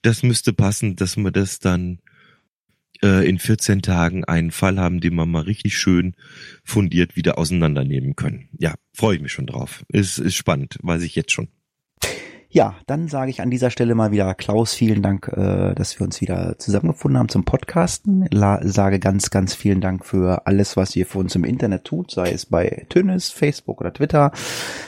Das 0.00 0.22
müsste 0.22 0.54
passen, 0.54 0.96
dass 0.96 1.18
wir 1.18 1.30
das 1.30 1.58
dann 1.58 1.98
äh, 3.04 3.28
in 3.28 3.38
14 3.38 3.82
Tagen 3.82 4.24
einen 4.24 4.50
Fall 4.50 4.80
haben, 4.80 5.00
den 5.00 5.14
wir 5.14 5.26
mal 5.26 5.42
richtig 5.42 5.76
schön 5.76 6.14
fundiert 6.64 7.16
wieder 7.16 7.38
auseinandernehmen 7.38 8.16
können. 8.16 8.48
Ja, 8.58 8.74
freue 8.94 9.16
ich 9.16 9.22
mich 9.22 9.32
schon 9.32 9.46
drauf. 9.46 9.84
Ist, 9.88 10.18
ist 10.18 10.34
spannend, 10.34 10.78
weiß 10.82 11.02
ich 11.02 11.14
jetzt 11.14 11.32
schon. 11.32 11.48
Ja, 12.54 12.76
dann 12.86 13.08
sage 13.08 13.32
ich 13.32 13.42
an 13.42 13.50
dieser 13.50 13.68
Stelle 13.70 13.96
mal 13.96 14.12
wieder 14.12 14.32
Klaus, 14.36 14.74
vielen 14.74 15.02
Dank, 15.02 15.26
äh, 15.26 15.74
dass 15.74 15.98
wir 15.98 16.04
uns 16.04 16.20
wieder 16.20 16.56
zusammengefunden 16.56 17.18
haben 17.18 17.28
zum 17.28 17.44
Podcasten. 17.44 18.28
La 18.30 18.60
sage 18.62 19.00
ganz, 19.00 19.30
ganz 19.30 19.56
vielen 19.56 19.80
Dank 19.80 20.06
für 20.06 20.46
alles, 20.46 20.76
was 20.76 20.94
ihr 20.94 21.04
für 21.04 21.18
uns 21.18 21.34
im 21.34 21.42
Internet 21.42 21.82
tut, 21.82 22.12
sei 22.12 22.30
es 22.30 22.46
bei 22.46 22.86
Tönnis, 22.90 23.30
Facebook 23.30 23.80
oder 23.80 23.92
Twitter. 23.92 24.30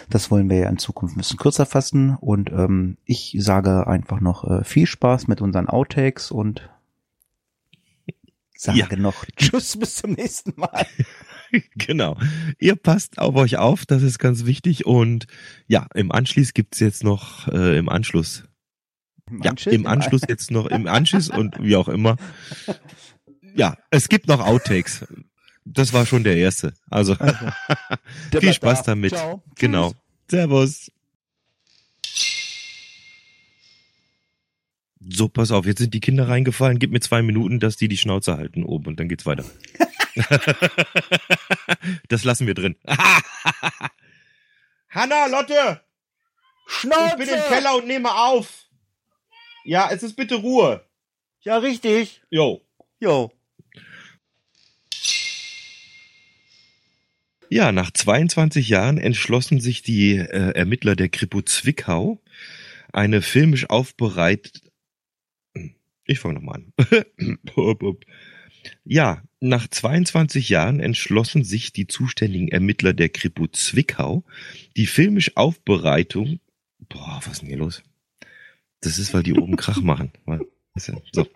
Das 0.08 0.30
wollen 0.30 0.48
wir 0.48 0.58
ja 0.58 0.68
in 0.68 0.78
Zukunft 0.78 1.16
ein 1.16 1.18
bisschen 1.18 1.40
kürzer 1.40 1.66
fassen. 1.66 2.16
Und 2.20 2.52
ähm, 2.52 2.98
ich 3.04 3.36
sage 3.40 3.88
einfach 3.88 4.20
noch 4.20 4.48
äh, 4.48 4.62
viel 4.62 4.86
Spaß 4.86 5.26
mit 5.26 5.40
unseren 5.40 5.68
Outtakes 5.68 6.30
und 6.30 6.70
sage 8.56 8.78
Ja. 8.78 8.96
noch 8.96 9.24
Tschüss, 9.36 9.78
bis 9.78 9.96
zum 9.96 10.12
nächsten 10.12 10.58
Mal. 10.58 10.86
genau. 11.76 12.16
Ihr 12.58 12.76
passt 12.76 13.18
auf 13.18 13.34
euch 13.36 13.56
auf, 13.58 13.86
das 13.86 14.02
ist 14.02 14.18
ganz 14.18 14.44
wichtig. 14.46 14.86
Und 14.86 15.26
ja, 15.66 15.86
im 15.94 16.12
Anschluss 16.12 16.54
gibt's 16.54 16.80
jetzt 16.80 17.04
noch, 17.04 17.48
äh, 17.48 17.78
im 17.78 17.88
Anschluss, 17.88 18.44
ja, 19.42 19.50
Anschluss? 19.50 19.74
im 19.74 19.86
Anschluss 19.86 20.22
jetzt 20.28 20.50
noch, 20.50 20.66
im 20.66 20.86
Anschluss 20.86 21.28
und 21.30 21.56
wie 21.60 21.76
auch 21.76 21.88
immer. 21.88 22.16
Ja, 23.58 23.78
es 23.90 24.10
gibt 24.10 24.28
noch 24.28 24.40
Outtakes. 24.40 25.06
Das 25.64 25.94
war 25.94 26.04
schon 26.04 26.24
der 26.24 26.36
erste. 26.36 26.74
Also, 26.90 27.14
Der 27.14 28.40
viel 28.42 28.52
Spaß 28.52 28.82
da. 28.82 28.92
damit. 28.92 29.12
Ciao. 29.14 29.42
Genau. 29.54 29.94
Servus. 30.30 30.92
So, 35.08 35.28
pass 35.28 35.52
auf, 35.52 35.66
jetzt 35.66 35.78
sind 35.78 35.94
die 35.94 36.00
Kinder 36.00 36.28
reingefallen. 36.28 36.78
Gib 36.78 36.90
mir 36.90 37.00
zwei 37.00 37.22
Minuten, 37.22 37.60
dass 37.60 37.76
die 37.76 37.86
die 37.86 37.96
Schnauze 37.96 38.36
halten 38.36 38.64
oben 38.64 38.86
und 38.86 38.98
dann 38.98 39.08
geht's 39.08 39.24
weiter. 39.24 39.44
das 42.08 42.24
lassen 42.24 42.46
wir 42.46 42.54
drin. 42.54 42.74
Hanna, 44.88 45.26
Lotte! 45.26 45.82
Schnauze! 46.66 47.10
Ich 47.10 47.26
bin 47.26 47.28
im 47.28 47.42
Keller 47.48 47.76
und 47.76 47.86
nehme 47.86 48.14
auf. 48.14 48.64
Ja, 49.64 49.90
es 49.92 50.02
ist 50.02 50.16
bitte 50.16 50.36
Ruhe. 50.36 50.84
Ja, 51.42 51.58
richtig. 51.58 52.22
Jo. 52.30 52.62
Jo. 52.98 53.30
Ja, 57.48 57.70
nach 57.70 57.92
22 57.92 58.68
Jahren 58.68 58.98
entschlossen 58.98 59.60
sich 59.60 59.82
die 59.82 60.16
äh, 60.16 60.52
Ermittler 60.54 60.96
der 60.96 61.10
Kripo 61.10 61.42
Zwickau, 61.42 62.20
eine 62.92 63.22
filmisch 63.22 63.70
aufbereit... 63.70 64.62
Ich 66.06 66.20
fange 66.20 66.34
nochmal 66.34 66.62
an. 66.62 67.38
ja, 68.84 69.22
nach 69.40 69.68
22 69.68 70.48
Jahren 70.48 70.80
entschlossen 70.80 71.44
sich 71.44 71.72
die 71.72 71.86
zuständigen 71.86 72.48
Ermittler 72.48 72.92
der 72.92 73.08
Kripo 73.08 73.48
Zwickau, 73.48 74.24
die 74.76 74.86
filmisch 74.86 75.36
Aufbereitung... 75.36 76.40
Boah, 76.88 77.20
was 77.24 77.34
ist 77.34 77.42
denn 77.42 77.48
hier 77.48 77.58
los? 77.58 77.82
Das 78.80 78.98
ist, 78.98 79.12
weil 79.12 79.24
die 79.24 79.34
oben 79.34 79.56
Krach 79.56 79.80
machen. 79.80 80.12
So. 80.76 81.26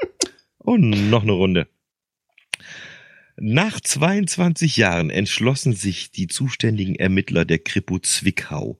Und 0.58 1.10
noch 1.10 1.22
eine 1.22 1.32
Runde. 1.32 1.68
Nach 3.36 3.80
22 3.80 4.76
Jahren 4.76 5.08
entschlossen 5.10 5.72
sich 5.72 6.10
die 6.10 6.26
zuständigen 6.26 6.94
Ermittler 6.94 7.44
der 7.46 7.58
Kripo 7.58 7.98
Zwickau, 7.98 8.78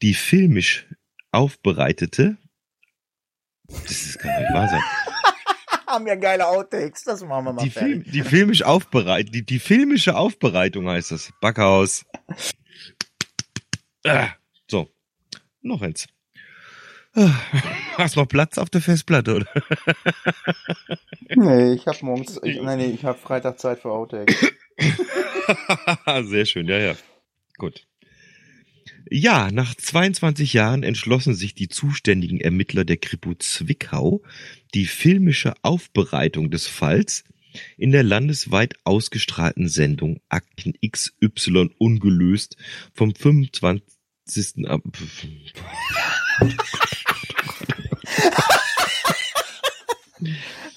die 0.00 0.14
filmisch 0.14 0.86
aufbereitete, 1.32 2.36
das 3.68 4.06
ist 4.06 4.18
gar 4.20 4.40
nicht 4.40 4.52
wahr 4.52 4.68
sein, 4.68 4.82
Haben 5.96 6.06
ja 6.06 6.14
geile 6.14 6.46
Outtakes, 6.46 7.04
das 7.04 7.22
machen 7.22 7.46
wir 7.46 7.52
mal 7.54 7.62
die, 7.62 7.70
Film, 7.70 8.04
die 8.04 8.20
filmisch 8.20 8.62
aufbereit, 8.62 9.34
die, 9.34 9.46
die 9.46 9.58
filmische 9.58 10.14
Aufbereitung 10.14 10.90
heißt 10.90 11.10
das, 11.10 11.32
Backhaus. 11.40 12.04
Ah, 14.04 14.28
so, 14.70 14.90
noch 15.62 15.80
eins. 15.80 16.06
Hast 17.96 18.16
noch 18.16 18.26
Platz 18.26 18.58
auf 18.58 18.68
der 18.68 18.82
Festplatte, 18.82 19.36
oder? 19.36 19.46
Nee, 21.34 21.72
ich 21.72 21.86
habe 21.86 21.96
morgens, 22.02 22.38
ich, 22.42 22.60
nein, 22.60 22.76
nee, 22.76 22.90
ich 22.90 23.06
habe 23.06 23.18
Freitag 23.18 23.58
Zeit 23.58 23.80
für 23.80 23.90
Outtake. 23.90 24.34
Sehr 26.24 26.44
schön, 26.44 26.68
ja, 26.68 26.76
ja. 26.76 26.94
Gut. 27.56 27.86
Ja, 29.08 29.50
nach 29.52 29.74
22 29.74 30.52
Jahren 30.52 30.82
entschlossen 30.82 31.34
sich 31.34 31.54
die 31.54 31.68
zuständigen 31.68 32.40
Ermittler 32.40 32.84
der 32.84 32.96
Kripo 32.96 33.34
Zwickau, 33.34 34.22
die 34.74 34.86
filmische 34.86 35.54
Aufbereitung 35.62 36.50
des 36.50 36.66
Falls 36.66 37.22
in 37.78 37.92
der 37.92 38.02
landesweit 38.02 38.74
ausgestrahlten 38.84 39.68
Sendung 39.68 40.20
Akten 40.28 40.74
XY 40.86 41.70
ungelöst 41.78 42.56
vom 42.92 43.14
25. 43.14 44.66
Ab 44.66 44.82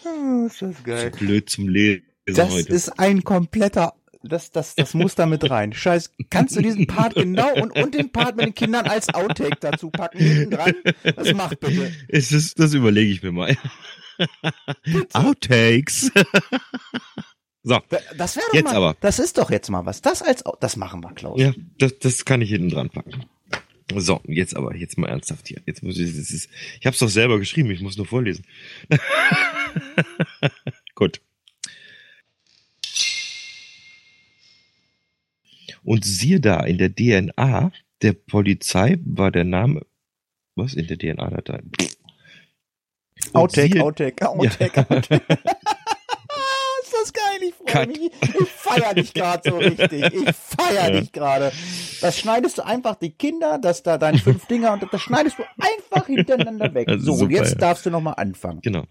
Oh, 0.05 0.45
ist 0.47 0.61
das 0.61 0.83
geil. 0.83 1.11
blöd 1.11 1.49
zum 1.49 1.67
Lesen 1.67 2.03
Das 2.25 2.49
heute. 2.51 2.71
ist 2.73 2.99
ein 2.99 3.23
kompletter, 3.23 3.93
das, 4.23 4.51
das, 4.51 4.75
das 4.75 4.93
muss 4.93 5.15
da 5.15 5.25
mit 5.25 5.49
rein. 5.49 5.71
Scheiß, 5.73 6.13
kannst 6.29 6.55
du 6.55 6.61
diesen 6.61 6.87
Part 6.87 7.15
genau 7.15 7.53
und, 7.55 7.71
und 7.77 7.95
den 7.95 8.11
Part 8.11 8.35
mit 8.35 8.45
den 8.45 8.53
Kindern 8.55 8.85
als 8.87 9.13
Outtake 9.13 9.57
dazu 9.59 9.89
packen, 9.89 10.19
hinten 10.19 10.51
dran? 10.51 10.73
Das 11.15 11.33
macht 11.33 11.59
bitte. 11.59 11.91
Ist, 12.07 12.59
das 12.59 12.73
überlege 12.73 13.11
ich 13.11 13.23
mir 13.23 13.31
mal. 13.31 13.57
Outtakes. 15.13 16.11
so, 17.63 17.79
Da- 17.89 17.99
Das 18.17 18.35
wäre 18.35 18.45
doch 18.47 18.53
Jetzt 18.53 18.63
mal, 18.65 18.75
aber. 18.75 18.97
das 18.99 19.19
ist 19.19 19.37
doch 19.37 19.49
jetzt 19.51 19.69
mal 19.69 19.85
was. 19.85 20.01
Das 20.01 20.21
als, 20.21 20.43
das 20.59 20.75
machen 20.75 21.01
wir, 21.03 21.13
Klaus. 21.13 21.39
ja, 21.39 21.53
das, 21.77 21.97
das 21.99 22.25
kann 22.25 22.41
ich 22.41 22.49
hinten 22.49 22.69
dran 22.69 22.89
packen. 22.89 23.25
So, 23.95 24.21
jetzt 24.25 24.55
aber, 24.55 24.75
jetzt 24.75 24.97
mal 24.99 25.07
ernsthaft 25.07 25.47
hier. 25.47 25.61
Jetzt 25.65 25.81
muss 25.81 25.97
ich, 25.97 26.15
das 26.15 26.29
ist, 26.29 26.49
ich 26.79 26.85
habe 26.85 26.93
es 26.93 26.99
doch 26.99 27.09
selber 27.09 27.39
geschrieben, 27.39 27.71
ich 27.71 27.81
muss 27.81 27.97
nur 27.97 28.05
vorlesen. 28.05 28.45
Gut. 30.95 31.21
Und 35.89 36.05
siehe 36.05 36.39
da, 36.39 36.59
in 36.59 36.77
der 36.77 36.93
DNA 36.93 37.71
der 38.03 38.13
Polizei 38.13 38.99
war 39.05 39.31
der 39.31 39.43
Name, 39.43 39.87
was 40.55 40.75
in 40.75 40.85
der 40.85 40.99
DNA-Datei? 40.99 41.63
Und 43.33 43.35
Outtake, 43.35 43.83
Outtake, 43.83 44.29
Outtake, 44.29 44.85
Outtake. 44.87 45.23
ist 46.83 46.93
das 46.93 47.11
geil, 47.11 47.39
ich 47.41 47.55
freue 47.55 47.87
mich. 47.87 48.11
Ich 48.21 48.49
feier 48.49 48.93
dich 48.93 49.15
gerade 49.15 49.49
so 49.49 49.57
richtig. 49.57 50.13
Ich 50.13 50.35
feier 50.35 50.93
Ja. 50.93 50.99
dich 50.99 51.11
gerade. 51.11 51.51
Das 52.01 52.19
schneidest 52.19 52.59
du 52.59 52.65
einfach 52.67 52.93
die 52.93 53.09
Kinder, 53.09 53.57
das 53.57 53.81
da 53.81 53.97
deine 53.97 54.19
fünf 54.19 54.45
Dinger 54.45 54.73
und 54.73 54.85
das 54.93 55.01
schneidest 55.01 55.39
du 55.39 55.43
einfach 55.57 56.05
hintereinander 56.05 56.71
weg. 56.75 56.87
So, 56.99 57.13
und 57.13 57.17
super, 57.17 57.31
jetzt 57.31 57.53
ja. 57.53 57.57
darfst 57.57 57.87
du 57.87 57.89
nochmal 57.89 58.13
anfangen. 58.17 58.61
Genau. 58.61 58.85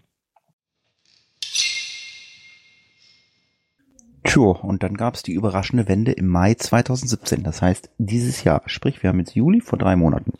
Tja, 4.29 4.41
und 4.41 4.83
dann 4.83 4.93
gab 4.93 5.15
es 5.15 5.23
die 5.23 5.33
überraschende 5.33 5.87
Wende 5.87 6.11
im 6.11 6.27
Mai 6.27 6.53
2017. 6.53 7.41
Das 7.41 7.63
heißt, 7.63 7.89
dieses 7.97 8.43
Jahr, 8.43 8.61
sprich, 8.67 9.01
wir 9.01 9.09
haben 9.09 9.17
jetzt 9.17 9.33
Juli 9.33 9.59
vor 9.59 9.79
drei 9.79 9.95
Monaten. 9.95 10.33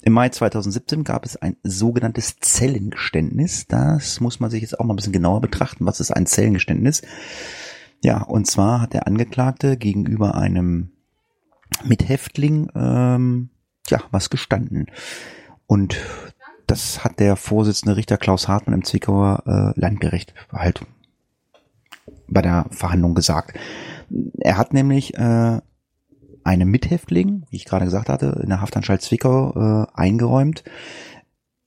Im 0.00 0.14
Mai 0.14 0.30
2017 0.30 1.04
gab 1.04 1.26
es 1.26 1.36
ein 1.36 1.58
sogenanntes 1.62 2.38
Zellengeständnis. 2.40 3.66
Das 3.66 4.20
muss 4.20 4.40
man 4.40 4.48
sich 4.48 4.62
jetzt 4.62 4.80
auch 4.80 4.86
mal 4.86 4.94
ein 4.94 4.96
bisschen 4.96 5.12
genauer 5.12 5.42
betrachten. 5.42 5.84
Was 5.84 6.00
ist 6.00 6.10
ein 6.10 6.24
Zellengeständnis? 6.24 7.02
Ja, 8.02 8.22
und 8.22 8.46
zwar 8.46 8.80
hat 8.80 8.94
der 8.94 9.06
Angeklagte 9.06 9.76
gegenüber 9.76 10.34
einem 10.34 10.92
Mithäftling 11.84 12.70
ähm, 12.74 13.50
ja 13.88 14.00
was 14.10 14.30
gestanden. 14.30 14.86
Und 15.66 15.98
das 16.66 17.04
hat 17.04 17.20
der 17.20 17.36
Vorsitzende 17.36 17.94
Richter 17.94 18.16
Klaus 18.16 18.48
Hartmann 18.48 18.76
im 18.76 18.84
Zwickauer 18.84 19.42
äh, 19.76 19.78
Landgericht 19.78 20.32
halt 20.50 20.86
bei 22.32 22.42
der 22.42 22.66
Verhandlung 22.70 23.14
gesagt. 23.14 23.56
Er 24.40 24.56
hat 24.56 24.72
nämlich 24.72 25.14
äh, 25.14 25.60
einem 26.44 26.70
Mithäftling, 26.70 27.46
wie 27.50 27.56
ich 27.56 27.64
gerade 27.64 27.84
gesagt 27.84 28.08
hatte, 28.08 28.40
in 28.42 28.48
der 28.48 28.60
Haftanstalt 28.60 29.02
Zwickau 29.02 29.52
äh, 29.54 29.86
eingeräumt, 29.94 30.64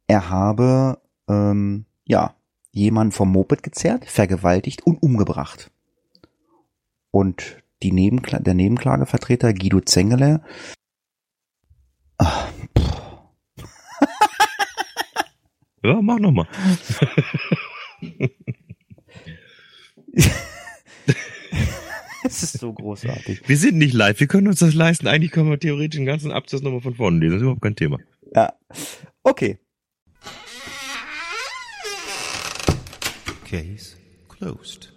er 0.07 0.29
habe 0.29 0.99
ähm, 1.27 1.85
ja 2.03 2.35
jemanden 2.71 3.11
vom 3.11 3.31
Moped 3.31 3.63
gezerrt, 3.63 4.05
vergewaltigt 4.05 4.85
und 4.85 5.01
umgebracht. 5.01 5.71
Und 7.11 7.63
die 7.81 7.91
Nebenkla 7.91 8.39
der 8.39 8.53
Nebenklagevertreter 8.53 9.53
Guido 9.53 9.81
Zengele 9.81 10.41
ah, 12.17 12.47
Ja, 15.83 16.01
mach 16.01 16.17
noch 16.19 16.31
mal. 16.31 16.47
es 22.25 22.43
ist 22.43 22.59
so 22.59 22.73
großartig. 22.73 23.47
Wir 23.47 23.57
sind 23.57 23.77
nicht 23.77 23.93
live, 23.93 24.19
wir 24.19 24.27
können 24.27 24.47
uns 24.47 24.59
das 24.59 24.73
leisten. 24.73 25.07
Eigentlich 25.07 25.31
können 25.31 25.49
wir 25.49 25.59
theoretisch 25.59 25.97
den 25.97 26.05
ganzen 26.05 26.31
Absatz 26.31 26.61
nochmal 26.61 26.81
von 26.81 26.95
vorne 26.95 27.19
lesen. 27.19 27.31
Das 27.31 27.37
ist 27.37 27.43
überhaupt 27.43 27.61
kein 27.61 27.75
Thema. 27.75 27.99
Ja. 28.35 28.53
Okay. 29.23 29.59
Case 33.49 33.95
closed. 34.27 34.94